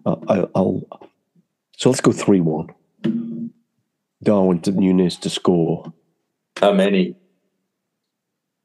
[0.05, 0.87] I, will
[1.75, 2.69] so let's go three one.
[4.23, 5.93] Darwin Nunez to score.
[6.59, 7.15] How many?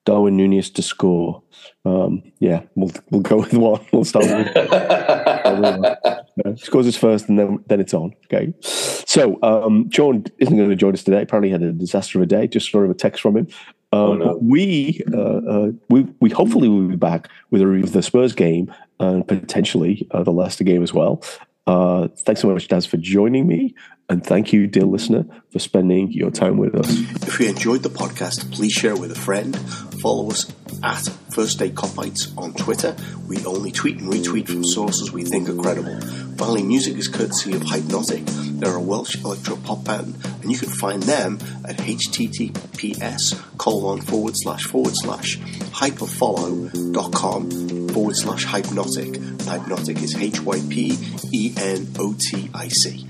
[0.05, 1.43] Darwin Nunez to score.
[1.85, 3.85] Um, yeah, we'll we'll go with one.
[3.93, 4.57] We'll start with.
[6.57, 8.15] scores his first, and then then it's on.
[8.27, 8.53] Okay.
[8.61, 11.23] So um, John isn't going to join us today.
[11.23, 12.47] Apparently, had a disaster of a day.
[12.47, 13.49] Just sort of a text from him.
[13.93, 14.39] Um, oh, no.
[14.41, 18.33] We uh, uh, we we hopefully will be back with a review of the Spurs
[18.33, 21.23] game and potentially uh, the Leicester game as well.
[21.67, 23.75] Uh, thanks so much, Daz, for joining me.
[24.13, 26.91] And thank you, dear listener, for spending your time with us.
[27.27, 29.59] If you enjoyed the podcast, please share with a friend.
[30.03, 30.53] Follow us
[30.83, 32.95] at First State Kopites on Twitter.
[33.27, 35.99] We only tweet and retweet from sources we think are credible.
[36.37, 38.27] Finally, music is courtesy of Hypenotic.
[38.61, 44.37] They're a Welsh electro pop band, and you can find them at https colon forward
[44.37, 49.17] slash forward slash hyperfollow.com forward slash hypenotic.
[49.47, 50.99] Hypenotic is H Y P
[51.33, 53.07] E N O T I C.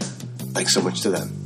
[0.55, 1.42] Thanks so much to them.